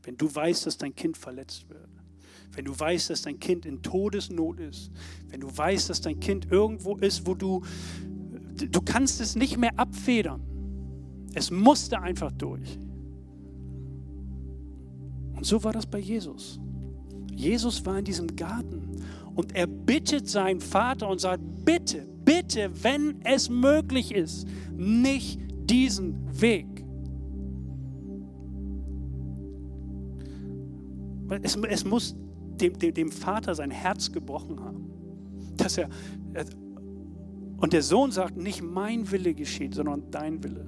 Wenn 0.02 0.16
du 0.16 0.32
weißt, 0.32 0.66
dass 0.66 0.78
dein 0.78 0.94
Kind 0.94 1.16
verletzt 1.16 1.68
wird. 1.68 1.88
Wenn 2.52 2.66
du 2.66 2.78
weißt, 2.78 3.10
dass 3.10 3.22
dein 3.22 3.40
Kind 3.40 3.66
in 3.66 3.82
Todesnot 3.82 4.60
ist. 4.60 4.90
Wenn 5.28 5.40
du 5.40 5.56
weißt, 5.56 5.90
dass 5.90 6.00
dein 6.00 6.20
Kind 6.20 6.50
irgendwo 6.50 6.96
ist, 6.96 7.26
wo 7.26 7.34
du, 7.34 7.64
du 8.02 8.82
kannst 8.82 9.20
es 9.20 9.34
nicht 9.34 9.56
mehr 9.56 9.78
abfedern 9.78 10.53
es 11.34 11.50
musste 11.50 12.00
einfach 12.00 12.32
durch. 12.32 12.78
Und 15.34 15.44
so 15.44 15.62
war 15.64 15.72
das 15.72 15.86
bei 15.86 15.98
Jesus. 15.98 16.60
Jesus 17.32 17.84
war 17.84 17.98
in 17.98 18.04
diesem 18.04 18.28
Garten 18.36 19.02
und 19.34 19.54
er 19.54 19.66
bittet 19.66 20.28
seinen 20.28 20.60
Vater 20.60 21.08
und 21.08 21.20
sagt, 21.20 21.42
bitte, 21.64 22.06
bitte, 22.24 22.70
wenn 22.82 23.20
es 23.24 23.48
möglich 23.50 24.14
ist, 24.14 24.46
nicht 24.76 25.40
diesen 25.68 26.40
Weg. 26.40 26.66
Es, 31.42 31.56
es 31.56 31.84
muss 31.84 32.14
dem, 32.60 32.78
dem, 32.78 32.94
dem 32.94 33.10
Vater 33.10 33.54
sein 33.54 33.70
Herz 33.70 34.12
gebrochen 34.12 34.60
haben. 34.60 34.90
Dass 35.56 35.78
er, 35.78 35.88
und 37.56 37.72
der 37.72 37.82
Sohn 37.82 38.12
sagt, 38.12 38.36
nicht 38.36 38.62
mein 38.62 39.10
Wille 39.10 39.34
geschieht, 39.34 39.74
sondern 39.74 40.10
dein 40.10 40.42
Wille. 40.44 40.66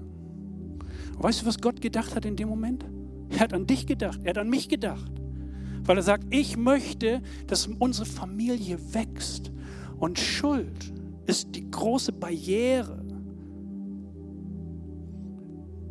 Weißt 1.18 1.42
du, 1.42 1.46
was 1.46 1.58
Gott 1.60 1.80
gedacht 1.80 2.14
hat 2.14 2.24
in 2.24 2.36
dem 2.36 2.48
Moment? 2.48 2.84
Er 3.30 3.40
hat 3.40 3.52
an 3.52 3.66
dich 3.66 3.86
gedacht, 3.86 4.20
er 4.22 4.30
hat 4.30 4.38
an 4.38 4.50
mich 4.50 4.68
gedacht. 4.68 5.10
Weil 5.84 5.96
er 5.96 6.02
sagt, 6.02 6.26
ich 6.30 6.56
möchte, 6.56 7.22
dass 7.46 7.66
unsere 7.66 8.06
Familie 8.06 8.78
wächst. 8.92 9.52
Und 9.98 10.18
Schuld 10.18 10.92
ist 11.26 11.54
die 11.54 11.70
große 11.70 12.12
Barriere, 12.12 13.04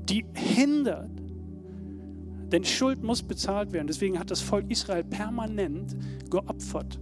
die 0.10 0.26
hindert. 0.34 1.10
Denn 2.52 2.64
Schuld 2.64 3.04
muss 3.04 3.24
bezahlt 3.24 3.72
werden. 3.72 3.88
Deswegen 3.88 4.20
hat 4.20 4.30
das 4.32 4.42
Volk 4.42 4.70
Israel 4.70 5.04
permanent 5.04 5.96
geopfert. 6.30 7.00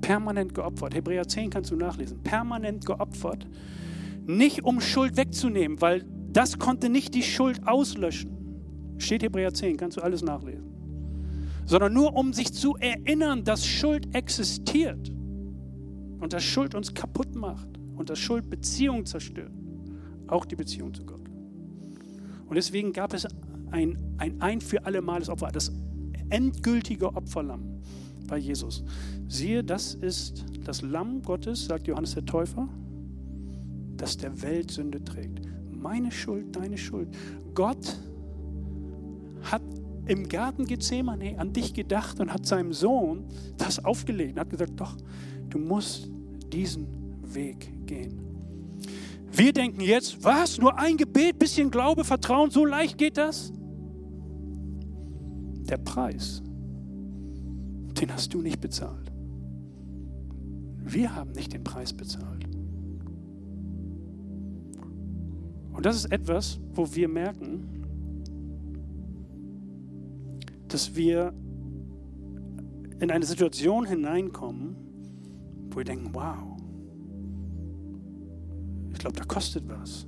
Permanent 0.00 0.54
geopfert. 0.54 0.94
Hebräer 0.94 1.28
10 1.28 1.50
kannst 1.50 1.70
du 1.70 1.76
nachlesen. 1.76 2.22
Permanent 2.22 2.86
geopfert. 2.86 3.46
Nicht 4.26 4.64
um 4.64 4.80
Schuld 4.80 5.16
wegzunehmen, 5.16 5.80
weil 5.80 6.04
das 6.34 6.58
konnte 6.58 6.88
nicht 6.88 7.14
die 7.14 7.22
Schuld 7.22 7.66
auslöschen. 7.66 8.30
Steht 8.98 9.22
Hebräer 9.22 9.54
10, 9.54 9.76
kannst 9.76 9.96
du 9.96 10.02
alles 10.02 10.20
nachlesen. 10.22 10.66
Sondern 11.64 11.94
nur 11.94 12.14
um 12.16 12.32
sich 12.32 12.52
zu 12.52 12.76
erinnern, 12.76 13.44
dass 13.44 13.64
Schuld 13.64 14.14
existiert 14.14 15.10
und 16.18 16.32
dass 16.32 16.42
Schuld 16.42 16.74
uns 16.74 16.92
kaputt 16.92 17.34
macht 17.36 17.68
und 17.96 18.10
dass 18.10 18.18
Schuld 18.18 18.50
Beziehungen 18.50 19.06
zerstört. 19.06 19.52
Auch 20.26 20.44
die 20.44 20.56
Beziehung 20.56 20.92
zu 20.92 21.06
Gott. 21.06 21.22
Und 22.46 22.56
deswegen 22.56 22.92
gab 22.92 23.14
es 23.14 23.26
ein, 23.70 23.96
ein 24.18 24.40
ein 24.42 24.60
für 24.60 24.84
alle 24.84 25.00
Males 25.00 25.28
Opfer, 25.28 25.48
das 25.52 25.72
endgültige 26.30 27.14
Opferlamm 27.14 27.80
bei 28.26 28.38
Jesus. 28.38 28.82
Siehe, 29.28 29.62
das 29.62 29.94
ist 29.94 30.44
das 30.64 30.82
Lamm 30.82 31.22
Gottes, 31.22 31.66
sagt 31.66 31.86
Johannes 31.86 32.14
der 32.14 32.24
Täufer, 32.24 32.68
das 33.96 34.16
der 34.16 34.42
Welt 34.42 34.72
Sünde 34.72 35.02
trägt 35.02 35.54
Meine 35.84 36.10
Schuld, 36.10 36.56
deine 36.56 36.78
Schuld. 36.78 37.14
Gott 37.54 38.00
hat 39.42 39.60
im 40.06 40.26
Garten 40.26 40.64
Gethsemane 40.64 41.38
an 41.38 41.52
dich 41.52 41.74
gedacht 41.74 42.20
und 42.20 42.32
hat 42.32 42.46
seinem 42.46 42.72
Sohn 42.72 43.26
das 43.58 43.84
aufgelegt 43.84 44.32
und 44.32 44.40
hat 44.40 44.48
gesagt, 44.48 44.80
doch, 44.80 44.96
du 45.50 45.58
musst 45.58 46.10
diesen 46.50 46.86
Weg 47.34 47.86
gehen. 47.86 48.18
Wir 49.30 49.52
denken 49.52 49.82
jetzt, 49.82 50.24
was? 50.24 50.56
Nur 50.56 50.78
ein 50.78 50.96
Gebet, 50.96 51.38
bisschen 51.38 51.70
Glaube, 51.70 52.02
Vertrauen, 52.02 52.50
so 52.50 52.64
leicht 52.64 52.96
geht 52.96 53.18
das? 53.18 53.52
Der 55.68 55.76
Preis, 55.76 56.42
den 58.00 58.10
hast 58.10 58.32
du 58.32 58.40
nicht 58.40 58.62
bezahlt. 58.62 59.12
Wir 60.82 61.14
haben 61.14 61.32
nicht 61.32 61.52
den 61.52 61.62
Preis 61.62 61.92
bezahlt. 61.92 62.53
Und 65.74 65.84
das 65.84 65.96
ist 65.96 66.12
etwas, 66.12 66.60
wo 66.72 66.94
wir 66.94 67.08
merken, 67.08 67.84
dass 70.68 70.94
wir 70.94 71.34
in 73.00 73.10
eine 73.10 73.26
Situation 73.26 73.84
hineinkommen, 73.84 74.76
wo 75.70 75.76
wir 75.76 75.84
denken, 75.84 76.10
wow, 76.12 76.56
ich 78.92 78.98
glaube, 78.98 79.16
da 79.16 79.24
kostet 79.24 79.68
was. 79.68 80.06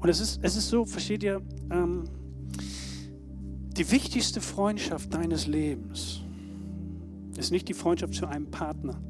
Und 0.00 0.08
es 0.08 0.20
ist, 0.20 0.40
es 0.42 0.56
ist 0.56 0.68
so, 0.68 0.84
versteht 0.84 1.22
ihr, 1.22 1.40
ähm, 1.70 2.04
die 3.76 3.90
wichtigste 3.90 4.40
Freundschaft 4.40 5.14
deines 5.14 5.46
Lebens 5.46 6.22
ist 7.36 7.52
nicht 7.52 7.68
die 7.68 7.74
Freundschaft 7.74 8.14
zu 8.14 8.26
einem 8.26 8.50
Partner. 8.50 9.00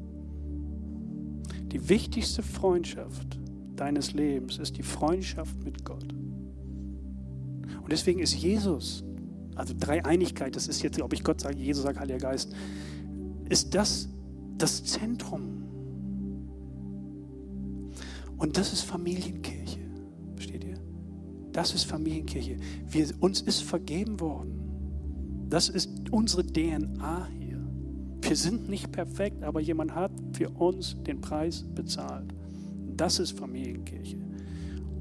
Die 1.71 1.89
wichtigste 1.89 2.41
Freundschaft 2.41 3.39
deines 3.75 4.13
Lebens 4.13 4.57
ist 4.57 4.77
die 4.77 4.83
Freundschaft 4.83 5.63
mit 5.63 5.85
Gott. 5.85 6.13
Und 6.13 7.91
deswegen 7.91 8.19
ist 8.19 8.33
Jesus, 8.33 9.03
also 9.55 9.73
Dreieinigkeit, 9.77 10.55
das 10.55 10.67
ist 10.67 10.81
jetzt, 10.81 11.01
ob 11.01 11.13
ich 11.13 11.23
Gott 11.23 11.41
sage, 11.41 11.57
Jesus 11.57 11.83
sagt, 11.83 11.99
Heiliger 11.99 12.19
Geist, 12.19 12.53
ist 13.49 13.73
das 13.73 14.09
das 14.59 14.83
Zentrum. 14.83 15.63
Und 18.37 18.57
das 18.57 18.71
ist 18.73 18.83
Familienkirche. 18.83 19.79
Versteht 20.35 20.63
ihr? 20.63 20.79
Das 21.51 21.73
ist 21.73 21.83
Familienkirche. 21.83 22.57
Wir, 22.87 23.07
uns 23.19 23.41
ist 23.41 23.63
vergeben 23.63 24.19
worden. 24.19 25.47
Das 25.49 25.67
ist 25.67 25.89
unsere 26.11 26.45
DNA. 26.45 27.27
Wir 28.29 28.35
sind 28.35 28.69
nicht 28.69 28.91
perfekt, 28.91 29.43
aber 29.43 29.59
jemand 29.59 29.95
hat 29.95 30.11
für 30.33 30.49
uns 30.51 30.95
den 31.01 31.19
Preis 31.19 31.65
bezahlt. 31.73 32.31
Das 32.95 33.17
ist 33.17 33.31
Familienkirche. 33.31 34.17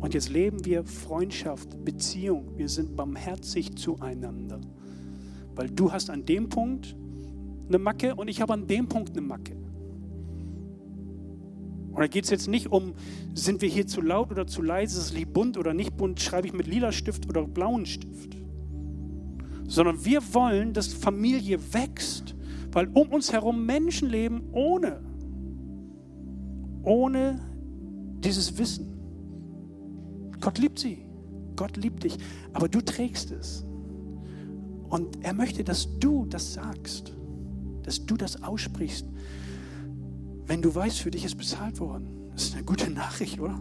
Und 0.00 0.14
jetzt 0.14 0.30
leben 0.30 0.64
wir 0.64 0.82
Freundschaft, 0.84 1.84
Beziehung. 1.84 2.56
Wir 2.56 2.70
sind 2.70 2.96
barmherzig 2.96 3.76
zueinander. 3.76 4.62
Weil 5.54 5.68
du 5.68 5.92
hast 5.92 6.08
an 6.08 6.24
dem 6.24 6.48
Punkt 6.48 6.96
eine 7.68 7.78
Macke 7.78 8.14
und 8.14 8.28
ich 8.28 8.40
habe 8.40 8.54
an 8.54 8.66
dem 8.66 8.88
Punkt 8.88 9.10
eine 9.10 9.20
Macke. 9.20 9.56
Und 11.92 11.98
da 11.98 12.06
geht 12.06 12.24
es 12.24 12.30
jetzt 12.30 12.48
nicht 12.48 12.72
um, 12.72 12.94
sind 13.34 13.60
wir 13.60 13.68
hier 13.68 13.86
zu 13.86 14.00
laut 14.00 14.30
oder 14.30 14.46
zu 14.46 14.62
leise, 14.62 14.98
ist 14.98 15.14
es 15.14 15.26
bunt 15.26 15.58
oder 15.58 15.74
nicht 15.74 15.98
bunt, 15.98 16.18
schreibe 16.18 16.46
ich 16.46 16.54
mit 16.54 16.66
lila 16.66 16.92
Stift 16.92 17.28
oder 17.28 17.46
blauen 17.46 17.84
Stift. 17.84 18.38
Sondern 19.66 20.02
wir 20.02 20.22
wollen, 20.32 20.72
dass 20.72 20.94
Familie 20.94 21.58
wächst, 21.74 22.34
weil 22.72 22.88
um 22.88 23.08
uns 23.08 23.32
herum 23.32 23.64
Menschen 23.64 24.08
leben 24.08 24.48
ohne, 24.52 25.00
ohne 26.82 27.40
dieses 28.22 28.58
Wissen. 28.58 28.86
Gott 30.40 30.58
liebt 30.58 30.78
sie. 30.78 31.04
Gott 31.56 31.76
liebt 31.76 32.04
dich. 32.04 32.18
Aber 32.52 32.68
du 32.68 32.80
trägst 32.80 33.30
es. 33.32 33.64
Und 34.88 35.22
er 35.24 35.34
möchte, 35.34 35.64
dass 35.64 35.98
du 35.98 36.26
das 36.26 36.54
sagst. 36.54 37.14
Dass 37.82 38.04
du 38.04 38.16
das 38.16 38.42
aussprichst. 38.42 39.06
Wenn 40.46 40.62
du 40.62 40.74
weißt, 40.74 41.00
für 41.00 41.10
dich 41.10 41.24
ist 41.24 41.36
bezahlt 41.36 41.80
worden. 41.80 42.08
Das 42.32 42.44
ist 42.44 42.54
eine 42.54 42.64
gute 42.64 42.90
Nachricht, 42.90 43.40
oder? 43.40 43.58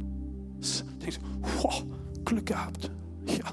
Das, 0.60 0.86
denkst 1.02 1.20
du, 1.20 1.63
wow, 1.63 1.84
Glück 2.24 2.46
gehabt. 2.46 2.91
Ja, 3.28 3.52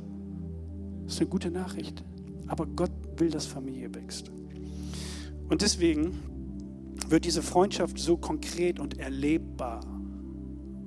das 1.05 1.15
ist 1.15 1.21
eine 1.21 1.31
gute 1.31 1.51
Nachricht. 1.51 2.05
Aber 2.47 2.67
Gott 2.67 2.93
will, 3.17 3.31
dass 3.31 3.47
Familie 3.47 3.95
wächst. 3.95 4.31
Und 5.55 5.63
deswegen 5.63 6.19
wird 7.09 7.25
diese 7.25 7.41
Freundschaft 7.41 7.97
so 7.97 8.17
konkret 8.17 8.81
und 8.81 8.99
erlebbar. 8.99 9.87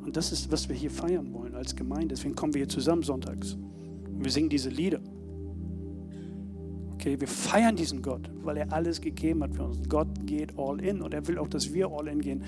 Und 0.03 0.17
das 0.17 0.34
ist, 0.34 0.51
was 0.51 0.67
wir 0.67 0.75
hier 0.75 0.91
feiern 0.91 1.32
wollen 1.32 1.56
als 1.56 1.73
Gemeinde. 1.73 2.10
Deswegen 2.10 2.36
kommen 2.36 2.53
wir 2.53 2.60
hier 2.60 2.67
zusammen 2.67 3.01
sonntags. 3.01 3.53
Und 3.53 4.25
wir 4.25 4.30
singen 4.30 4.49
diese 4.49 4.67
Lieder. 4.67 4.99
Okay, 6.95 7.17
wir 7.17 7.30
feiern 7.30 7.77
diesen 7.77 8.01
Gott, 8.01 8.30
weil 8.43 8.58
er 8.58 8.73
alles 8.73 8.99
gegeben 8.99 9.41
hat 9.41 9.56
für 9.56 9.63
uns. 9.63 9.88
Gott 9.88 10.10
geht 10.25 10.60
all 10.60 10.82
in 10.82 11.01
und 11.01 11.13
er 11.13 11.25
will 11.30 11.38
auch, 11.38 11.47
dass 11.47 11.73
wir 11.73 11.88
all 11.88 12.10
in 12.10 12.19
gehen. 12.19 12.43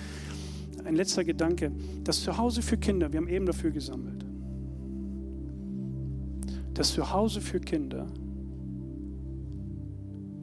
Ein 0.84 0.98
letzter 0.98 1.24
Gedanke. 1.24 1.72
Das 2.04 2.22
Zuhause 2.22 2.62
für 2.62 2.76
Kinder, 2.76 3.14
wir 3.14 3.22
haben 3.22 3.30
eben 3.30 3.46
dafür 3.46 3.72
gesammelt. 3.72 4.26
Das 6.74 6.92
Zuhause 6.92 7.40
für 7.40 7.62
Kinder 7.62 8.08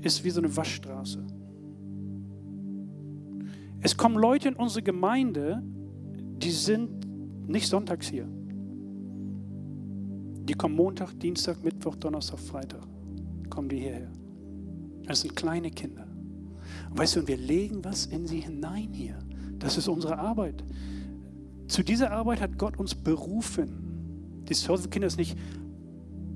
ist 0.00 0.24
wie 0.24 0.30
so 0.30 0.40
eine 0.40 0.56
Waschstraße. 0.56 1.35
Es 3.80 3.96
kommen 3.96 4.16
Leute 4.16 4.48
in 4.48 4.54
unsere 4.54 4.82
Gemeinde, 4.82 5.62
die 5.62 6.50
sind 6.50 7.06
nicht 7.48 7.68
sonntags 7.68 8.08
hier. 8.08 8.26
Die 10.48 10.54
kommen 10.54 10.76
Montag, 10.76 11.18
Dienstag, 11.18 11.62
Mittwoch, 11.64 11.96
Donnerstag, 11.96 12.38
Freitag. 12.38 12.86
Kommen 13.50 13.68
die 13.68 13.78
hierher. 13.78 14.10
Das 15.04 15.20
sind 15.20 15.34
kleine 15.34 15.70
Kinder. 15.70 16.06
Und 16.90 16.98
weißt 16.98 17.16
du, 17.16 17.20
und 17.20 17.28
wir 17.28 17.36
legen 17.36 17.84
was 17.84 18.06
in 18.06 18.26
sie 18.26 18.40
hinein 18.40 18.92
hier. 18.92 19.18
Das 19.58 19.78
ist 19.78 19.88
unsere 19.88 20.18
Arbeit. 20.18 20.62
Zu 21.68 21.82
dieser 21.82 22.12
Arbeit 22.12 22.40
hat 22.40 22.58
Gott 22.58 22.78
uns 22.78 22.94
berufen. 22.94 24.44
Die 24.48 24.54
Kinder 24.88 25.06
ist 25.08 25.18
nicht 25.18 25.36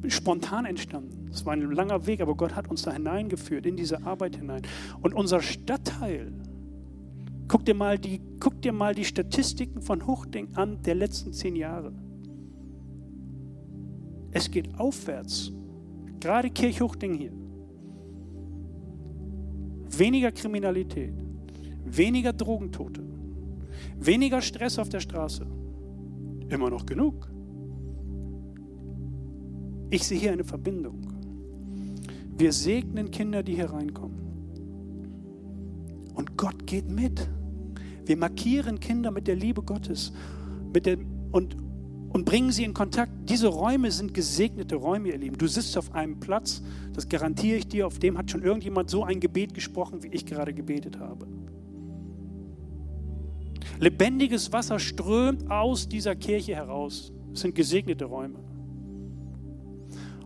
spontan 0.08 0.64
entstanden. 0.66 1.28
Es 1.30 1.46
war 1.46 1.52
ein 1.52 1.70
langer 1.70 2.06
Weg, 2.06 2.20
aber 2.20 2.34
Gott 2.34 2.56
hat 2.56 2.68
uns 2.68 2.82
da 2.82 2.92
hineingeführt, 2.92 3.66
in 3.66 3.76
diese 3.76 4.04
Arbeit 4.04 4.36
hinein. 4.36 4.62
Und 5.00 5.14
unser 5.14 5.40
Stadtteil, 5.40 6.32
Guck 7.50 7.64
dir 7.64 7.74
mal 7.74 7.98
die, 7.98 8.20
guck 8.38 8.62
dir 8.62 8.72
mal 8.72 8.94
die 8.94 9.04
Statistiken 9.04 9.82
von 9.82 10.06
Huchting 10.06 10.54
an 10.54 10.80
der 10.82 10.94
letzten 10.94 11.32
zehn 11.32 11.56
Jahre. 11.56 11.92
Es 14.30 14.48
geht 14.48 14.78
aufwärts. 14.78 15.52
Gerade 16.20 16.48
Kirchhuchting 16.50 17.14
hier. 17.14 17.32
Weniger 19.98 20.30
Kriminalität, 20.30 21.12
weniger 21.84 22.32
Drogentote, 22.32 23.02
weniger 23.98 24.40
Stress 24.42 24.78
auf 24.78 24.88
der 24.88 25.00
Straße. 25.00 25.44
Immer 26.50 26.70
noch 26.70 26.86
genug. 26.86 27.28
Ich 29.90 30.06
sehe 30.06 30.20
hier 30.20 30.30
eine 30.30 30.44
Verbindung. 30.44 31.00
Wir 32.38 32.52
segnen 32.52 33.10
Kinder, 33.10 33.42
die 33.42 33.56
hier 33.56 33.72
reinkommen. 33.72 34.20
Und 36.14 36.36
Gott 36.36 36.64
geht 36.64 36.88
mit. 36.88 37.28
Wir 38.10 38.16
markieren 38.16 38.80
Kinder 38.80 39.12
mit 39.12 39.28
der 39.28 39.36
Liebe 39.36 39.62
Gottes 39.62 40.12
mit 40.74 40.84
der, 40.84 40.98
und, 41.30 41.56
und 42.08 42.24
bringen 42.24 42.50
sie 42.50 42.64
in 42.64 42.74
Kontakt. 42.74 43.12
Diese 43.28 43.46
Räume 43.46 43.92
sind 43.92 44.14
gesegnete 44.14 44.74
Räume, 44.74 45.10
ihr 45.10 45.16
Lieben. 45.16 45.38
Du 45.38 45.46
sitzt 45.46 45.78
auf 45.78 45.94
einem 45.94 46.18
Platz, 46.18 46.60
das 46.92 47.08
garantiere 47.08 47.58
ich 47.58 47.68
dir, 47.68 47.86
auf 47.86 48.00
dem 48.00 48.18
hat 48.18 48.28
schon 48.28 48.42
irgendjemand 48.42 48.90
so 48.90 49.04
ein 49.04 49.20
Gebet 49.20 49.54
gesprochen, 49.54 50.02
wie 50.02 50.08
ich 50.08 50.26
gerade 50.26 50.52
gebetet 50.52 50.98
habe. 50.98 51.28
Lebendiges 53.78 54.52
Wasser 54.52 54.80
strömt 54.80 55.48
aus 55.48 55.88
dieser 55.88 56.16
Kirche 56.16 56.56
heraus. 56.56 57.12
Es 57.32 57.42
sind 57.42 57.54
gesegnete 57.54 58.06
Räume. 58.06 58.40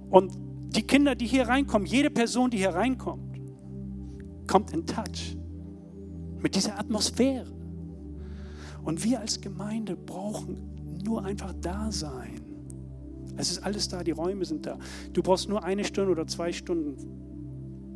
Und 0.09 0.33
die 0.75 0.87
Kinder, 0.87 1.15
die 1.15 1.27
hier 1.27 1.49
reinkommen, 1.49 1.87
jede 1.87 2.09
Person, 2.09 2.51
die 2.51 2.57
hier 2.57 2.75
reinkommt, 2.75 3.39
kommt 4.47 4.73
in 4.73 4.87
Touch 4.87 5.37
mit 6.41 6.55
dieser 6.55 6.79
Atmosphäre. 6.79 7.54
Und 8.85 9.03
wir 9.03 9.21
als 9.21 9.41
Gemeinde 9.41 9.97
brauchen 9.97 11.01
nur 11.05 11.25
einfach 11.25 11.55
da 11.61 11.91
sein. 11.91 12.41
Es 13.37 13.51
ist 13.51 13.65
alles 13.65 13.89
da, 13.89 14.05
die 14.05 14.13
Räume 14.13 14.45
sind 14.45 14.67
da. 14.67 14.79
Du 15.13 15.23
brauchst 15.23 15.49
nur 15.49 15.65
eine 15.65 15.85
Stunde 15.85 16.13
oder 16.13 16.27
zwei 16.27 16.53
Stunden 16.53 16.97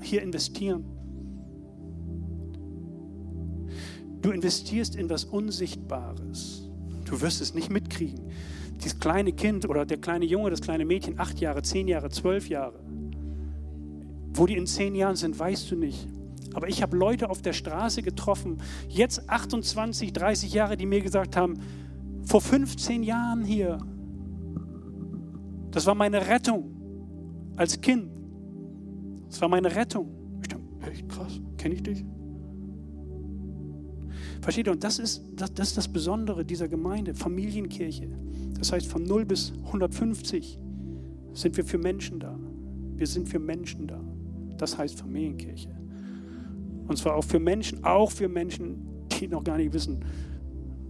hier 0.03 0.23
investieren. 0.23 0.85
Du 4.21 4.31
investierst 4.31 4.97
in 4.97 5.09
was 5.09 5.25
Unsichtbares. 5.25 6.69
Du 7.05 7.21
wirst 7.21 7.41
es 7.41 7.55
nicht 7.55 7.71
mitkriegen. 7.71 8.21
Dieses 8.83 8.99
kleine 8.99 9.33
Kind 9.33 9.69
oder 9.69 9.87
der 9.87 9.99
kleine 9.99 10.25
Junge, 10.25 10.51
das 10.51 10.61
kleine 10.61 10.85
Mädchen, 10.85 11.19
acht 11.19 11.41
Jahre, 11.41 11.63
zehn 11.63 11.89
Jahre, 11.89 12.11
zwölf 12.11 12.49
Jahre, 12.49 12.81
wo 14.35 14.47
die 14.47 14.57
in 14.57 14.67
zehn 14.67 14.95
Jahren 14.95 15.17
sind, 15.17 15.39
weißt 15.39 15.71
du 15.71 15.77
nicht. 15.77 16.09
Aber 16.59 16.69
ich 16.69 16.83
habe 16.83 16.97
Leute 16.97 17.31
auf 17.31 17.41
der 17.41 17.53
Straße 17.53 18.03
getroffen, 18.03 18.59
jetzt 18.89 19.31
28, 19.31 20.13
30 20.13 20.53
Jahre, 20.53 20.77
die 20.77 20.87
mir 20.87 21.01
gesagt 21.01 21.37
haben, 21.37 21.55
vor 22.25 22.41
15 22.41 23.05
Jahren 23.05 23.45
hier. 23.45 23.79
Das 25.71 25.87
war 25.87 25.95
meine 25.95 26.27
Rettung 26.27 27.53
als 27.55 27.81
Kind. 27.81 28.11
Das 29.29 29.41
war 29.41 29.49
meine 29.49 29.73
Rettung. 29.73 30.11
Ich 30.43 30.49
dachte, 30.49 30.65
echt 30.91 31.09
krass, 31.09 31.41
kenne 31.59 31.77
ich 31.77 31.85
dich? 31.85 32.05
Versteht 34.41 34.67
ihr? 34.67 34.73
Und 34.73 34.83
das 34.83 34.99
ist, 34.99 35.23
das, 35.37 35.55
das 35.55 35.69
ist 35.69 35.77
das 35.77 35.87
Besondere 35.87 36.45
dieser 36.45 36.67
Gemeinde, 36.67 37.15
Familienkirche. 37.15 38.09
Das 38.59 38.73
heißt, 38.73 38.89
von 38.89 39.05
0 39.05 39.25
bis 39.27 39.53
150 39.67 40.59
sind 41.35 41.57
wir 41.57 41.65
für 41.65 41.79
Menschen 41.79 42.19
da. 42.19 42.37
Wir 42.97 43.07
sind 43.07 43.29
für 43.29 43.39
Menschen 43.39 43.87
da. 43.87 44.01
Das 44.57 44.77
heißt 44.77 44.99
Familienkirche. 44.99 45.78
Und 46.89 46.97
zwar 46.97 47.15
auch 47.15 47.25
für 47.25 47.39
Menschen, 47.39 47.85
auch 47.85 48.11
für 48.11 48.29
Menschen, 48.29 49.07
die 49.13 49.29
noch 49.29 49.45
gar 49.45 49.59
nicht 49.59 49.73
wissen, 49.73 50.05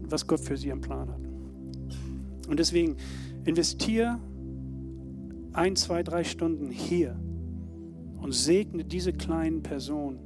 was 0.02 0.26
Gott 0.26 0.40
für 0.40 0.56
sie 0.56 0.70
im 0.70 0.80
Plan 0.80 1.10
hat. 1.10 1.20
Und 2.48 2.58
deswegen 2.58 2.96
investiere 3.44 4.18
ein, 5.52 5.76
zwei, 5.76 6.02
drei 6.02 6.24
Stunden 6.24 6.70
hier 6.70 7.18
und 8.20 8.32
segne 8.32 8.84
diese 8.84 9.12
kleinen 9.12 9.62
Personen. 9.62 10.20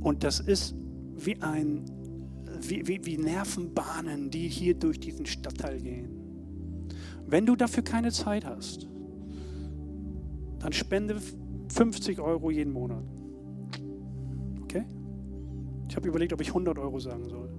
Und 0.00 0.24
das 0.24 0.40
ist 0.40 0.74
wie 1.16 1.40
ein 1.42 1.84
wie, 2.60 2.86
wie, 2.86 3.04
wie 3.04 3.18
Nervenbahnen, 3.18 4.30
die 4.30 4.48
hier 4.48 4.74
durch 4.74 5.00
diesen 5.00 5.26
Stadtteil 5.26 5.80
gehen. 5.80 6.08
Wenn 7.26 7.46
du 7.46 7.56
dafür 7.56 7.82
keine 7.82 8.12
Zeit 8.12 8.44
hast, 8.44 8.88
dann 10.58 10.72
spende 10.72 11.20
50 11.68 12.20
Euro 12.20 12.50
jeden 12.50 12.72
Monat. 12.72 13.04
Ich 15.88 15.96
habe 15.96 16.08
überlegt, 16.08 16.32
ob 16.32 16.40
ich 16.40 16.48
100 16.48 16.78
Euro 16.78 16.98
sagen 16.98 17.28
soll. 17.28 17.50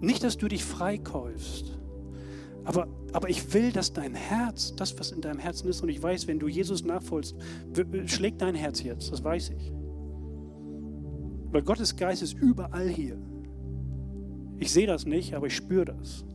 Nicht, 0.00 0.22
dass 0.22 0.36
du 0.36 0.48
dich 0.48 0.64
freikäufst, 0.64 1.78
aber, 2.64 2.86
aber 3.12 3.30
ich 3.30 3.54
will, 3.54 3.72
dass 3.72 3.94
dein 3.94 4.14
Herz, 4.14 4.74
das, 4.76 4.98
was 4.98 5.10
in 5.10 5.22
deinem 5.22 5.38
Herzen 5.38 5.68
ist, 5.68 5.82
und 5.82 5.88
ich 5.88 6.02
weiß, 6.02 6.26
wenn 6.28 6.38
du 6.38 6.48
Jesus 6.48 6.84
nachfolgst, 6.84 7.34
schlägt 8.04 8.42
dein 8.42 8.54
Herz 8.54 8.82
jetzt, 8.82 9.10
das 9.10 9.24
weiß 9.24 9.50
ich. 9.50 9.72
Weil 11.50 11.62
Gottes 11.62 11.96
Geist 11.96 12.22
ist 12.22 12.34
überall 12.34 12.88
hier. 12.88 13.18
Ich 14.58 14.70
sehe 14.70 14.86
das 14.86 15.06
nicht, 15.06 15.34
aber 15.34 15.46
ich 15.46 15.56
spüre 15.56 15.86
das. 15.86 16.26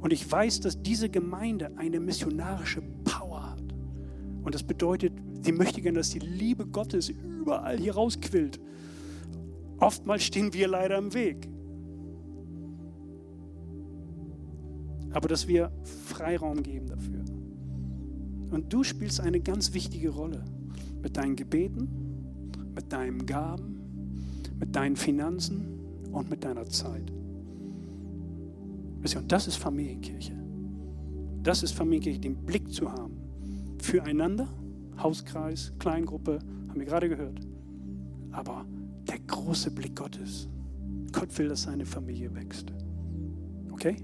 Und 0.00 0.12
ich 0.12 0.30
weiß, 0.30 0.60
dass 0.60 0.80
diese 0.80 1.08
Gemeinde 1.08 1.76
eine 1.76 1.98
missionarische 1.98 2.82
Power. 3.02 3.25
Und 4.46 4.54
das 4.54 4.62
bedeutet, 4.62 5.12
sie 5.42 5.50
möchte 5.50 5.82
gerne, 5.82 5.98
dass 5.98 6.10
die 6.10 6.20
Liebe 6.20 6.66
Gottes 6.66 7.08
überall 7.08 7.76
hier 7.78 7.96
rausquillt. 7.96 8.60
Oftmals 9.78 10.22
stehen 10.22 10.54
wir 10.54 10.68
leider 10.68 10.98
im 10.98 11.12
Weg. 11.14 11.48
Aber 15.10 15.26
dass 15.26 15.48
wir 15.48 15.72
Freiraum 16.04 16.62
geben 16.62 16.86
dafür. 16.86 17.24
Und 18.52 18.72
du 18.72 18.84
spielst 18.84 19.20
eine 19.20 19.40
ganz 19.40 19.74
wichtige 19.74 20.10
Rolle 20.10 20.44
mit 21.02 21.16
deinen 21.16 21.34
Gebeten, 21.34 21.88
mit 22.72 22.92
deinen 22.92 23.26
Gaben, 23.26 23.80
mit 24.60 24.76
deinen 24.76 24.94
Finanzen 24.94 25.80
und 26.12 26.30
mit 26.30 26.44
deiner 26.44 26.66
Zeit. 26.66 27.10
Und 29.02 29.32
das 29.32 29.48
ist 29.48 29.56
Familienkirche. 29.56 30.34
Das 31.42 31.64
ist 31.64 31.72
Familienkirche, 31.72 32.20
den 32.20 32.36
Blick 32.36 32.72
zu 32.72 32.92
haben. 32.92 33.25
Füreinander, 33.78 34.48
Hauskreis, 34.98 35.72
Kleingruppe, 35.78 36.38
haben 36.68 36.78
wir 36.78 36.86
gerade 36.86 37.08
gehört. 37.08 37.40
Aber 38.32 38.64
der 39.08 39.18
große 39.18 39.70
Blick 39.70 39.96
Gottes. 39.96 40.48
Gott 41.12 41.36
will, 41.38 41.48
dass 41.48 41.62
seine 41.62 41.86
Familie 41.86 42.34
wächst. 42.34 42.72
Okay? 43.72 43.96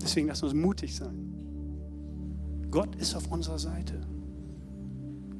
Deswegen 0.00 0.28
lass 0.28 0.42
uns 0.42 0.54
mutig 0.54 0.94
sein. 0.94 2.68
Gott 2.70 2.96
ist 2.96 3.14
auf 3.14 3.30
unserer 3.30 3.58
Seite. 3.58 4.00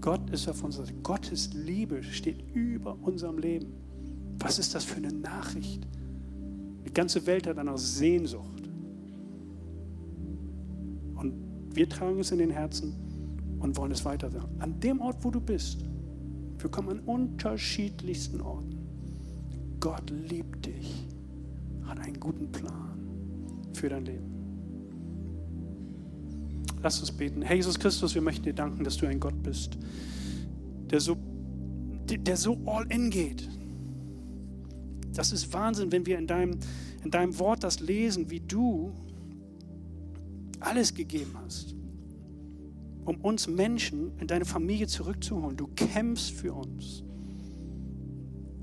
Gott 0.00 0.30
ist 0.30 0.48
auf 0.48 0.62
unserer 0.62 0.86
Seite. 0.86 0.98
Gottes 1.02 1.50
Liebe 1.54 2.02
steht 2.02 2.44
über 2.54 2.96
unserem 3.02 3.38
Leben. 3.38 3.72
Was 4.38 4.58
ist 4.58 4.74
das 4.74 4.84
für 4.84 4.96
eine 4.96 5.12
Nachricht? 5.12 5.86
Die 6.86 6.92
ganze 6.92 7.26
Welt 7.26 7.46
hat 7.46 7.58
eine 7.58 7.76
Sehnsucht. 7.76 8.68
Und 11.14 11.34
wir 11.74 11.88
tragen 11.88 12.20
es 12.20 12.30
in 12.30 12.38
den 12.38 12.50
Herzen 12.50 12.94
und 13.60 13.76
wollen 13.76 13.92
es 13.92 14.04
weiter 14.04 14.30
sagen. 14.30 14.60
An 14.60 14.80
dem 14.80 15.00
Ort, 15.00 15.24
wo 15.24 15.30
du 15.30 15.40
bist, 15.40 15.84
wir 16.58 16.70
kommen 16.70 16.90
an 16.90 17.00
unterschiedlichsten 17.00 18.40
Orten. 18.40 18.78
Gott 19.80 20.10
liebt 20.10 20.66
dich, 20.66 21.06
hat 21.84 22.00
einen 22.00 22.18
guten 22.18 22.50
Plan 22.50 22.98
für 23.72 23.88
dein 23.88 24.04
Leben. 24.04 24.38
Lass 26.82 27.00
uns 27.00 27.12
beten. 27.12 27.42
Herr 27.42 27.56
Jesus 27.56 27.78
Christus, 27.78 28.14
wir 28.14 28.22
möchten 28.22 28.44
dir 28.44 28.52
danken, 28.52 28.84
dass 28.84 28.96
du 28.96 29.06
ein 29.06 29.18
Gott 29.18 29.40
bist, 29.42 29.78
der 30.90 31.00
so, 31.00 31.16
der 32.08 32.36
so 32.36 32.58
all 32.66 32.86
in 32.90 33.10
geht. 33.10 33.48
Das 35.12 35.32
ist 35.32 35.52
Wahnsinn, 35.52 35.90
wenn 35.90 36.06
wir 36.06 36.18
in 36.18 36.26
deinem, 36.26 36.58
in 37.04 37.10
deinem 37.10 37.38
Wort 37.38 37.64
das 37.64 37.80
lesen, 37.80 38.30
wie 38.30 38.40
du 38.40 38.92
alles 40.60 40.94
gegeben 40.94 41.32
hast, 41.44 41.74
um 43.08 43.16
uns 43.22 43.48
Menschen 43.48 44.12
in 44.18 44.26
deine 44.26 44.44
Familie 44.44 44.86
zurückzuholen. 44.86 45.56
Du 45.56 45.66
kämpfst 45.68 46.30
für 46.30 46.52
uns. 46.52 47.02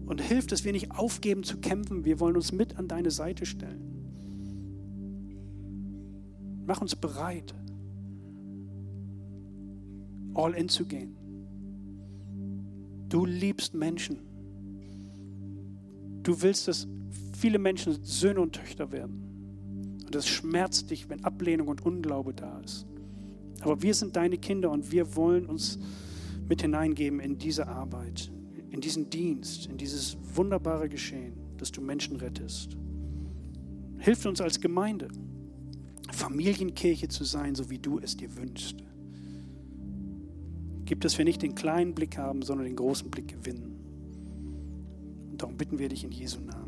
Und 0.05 0.21
hilf, 0.21 0.45
dass 0.45 0.63
wir 0.63 0.71
nicht 0.71 0.91
aufgeben 0.91 1.43
zu 1.43 1.57
kämpfen. 1.57 2.05
Wir 2.05 2.19
wollen 2.19 2.35
uns 2.35 2.51
mit 2.51 2.77
an 2.77 2.87
deine 2.87 3.09
Seite 3.09 3.47
stellen. 3.47 3.81
Mach 6.67 6.79
uns 6.79 6.95
bereit 6.95 7.55
all 10.35 10.53
in 10.53 10.69
zu 10.69 10.85
gehen. 10.85 11.15
Du 13.09 13.25
liebst 13.25 13.73
Menschen. 13.73 14.19
Du 16.21 16.41
willst, 16.41 16.67
dass 16.67 16.87
viele 17.35 17.57
Menschen 17.57 18.03
Söhne 18.03 18.41
und 18.41 18.53
Töchter 18.53 18.91
werden. 18.91 20.01
Und 20.05 20.15
es 20.15 20.27
schmerzt 20.27 20.91
dich, 20.91 21.09
wenn 21.09 21.23
Ablehnung 21.23 21.67
und 21.67 21.83
Unglaube 21.83 22.33
da 22.33 22.59
ist. 22.59 22.85
Aber 23.65 23.81
wir 23.81 23.93
sind 23.93 24.15
deine 24.15 24.37
Kinder 24.37 24.71
und 24.71 24.91
wir 24.91 25.15
wollen 25.15 25.45
uns 25.45 25.79
mit 26.47 26.61
hineingeben 26.61 27.19
in 27.19 27.37
diese 27.37 27.67
Arbeit, 27.67 28.31
in 28.69 28.81
diesen 28.81 29.09
Dienst, 29.09 29.67
in 29.67 29.77
dieses 29.77 30.17
wunderbare 30.33 30.87
Geschehen, 30.89 31.33
dass 31.57 31.71
du 31.71 31.81
Menschen 31.81 32.17
rettest. 32.17 32.77
Hilf 33.97 34.25
uns 34.25 34.41
als 34.41 34.61
Gemeinde, 34.61 35.07
Familienkirche 36.11 37.07
zu 37.07 37.23
sein, 37.23 37.55
so 37.55 37.69
wie 37.69 37.79
du 37.79 37.99
es 37.99 38.15
dir 38.15 38.35
wünschst 38.37 38.85
gibt, 40.85 41.03
dass 41.03 41.17
wir 41.17 41.25
nicht 41.25 41.41
den 41.41 41.55
kleinen 41.55 41.93
Blick 41.93 42.17
haben, 42.17 42.41
sondern 42.41 42.65
den 42.65 42.75
großen 42.75 43.09
Blick 43.09 43.27
gewinnen. 43.27 43.75
Und 45.31 45.41
darum 45.41 45.57
bitten 45.57 45.79
wir 45.79 45.89
dich 45.89 46.03
in 46.03 46.11
Jesu 46.11 46.39
Namen. 46.39 46.64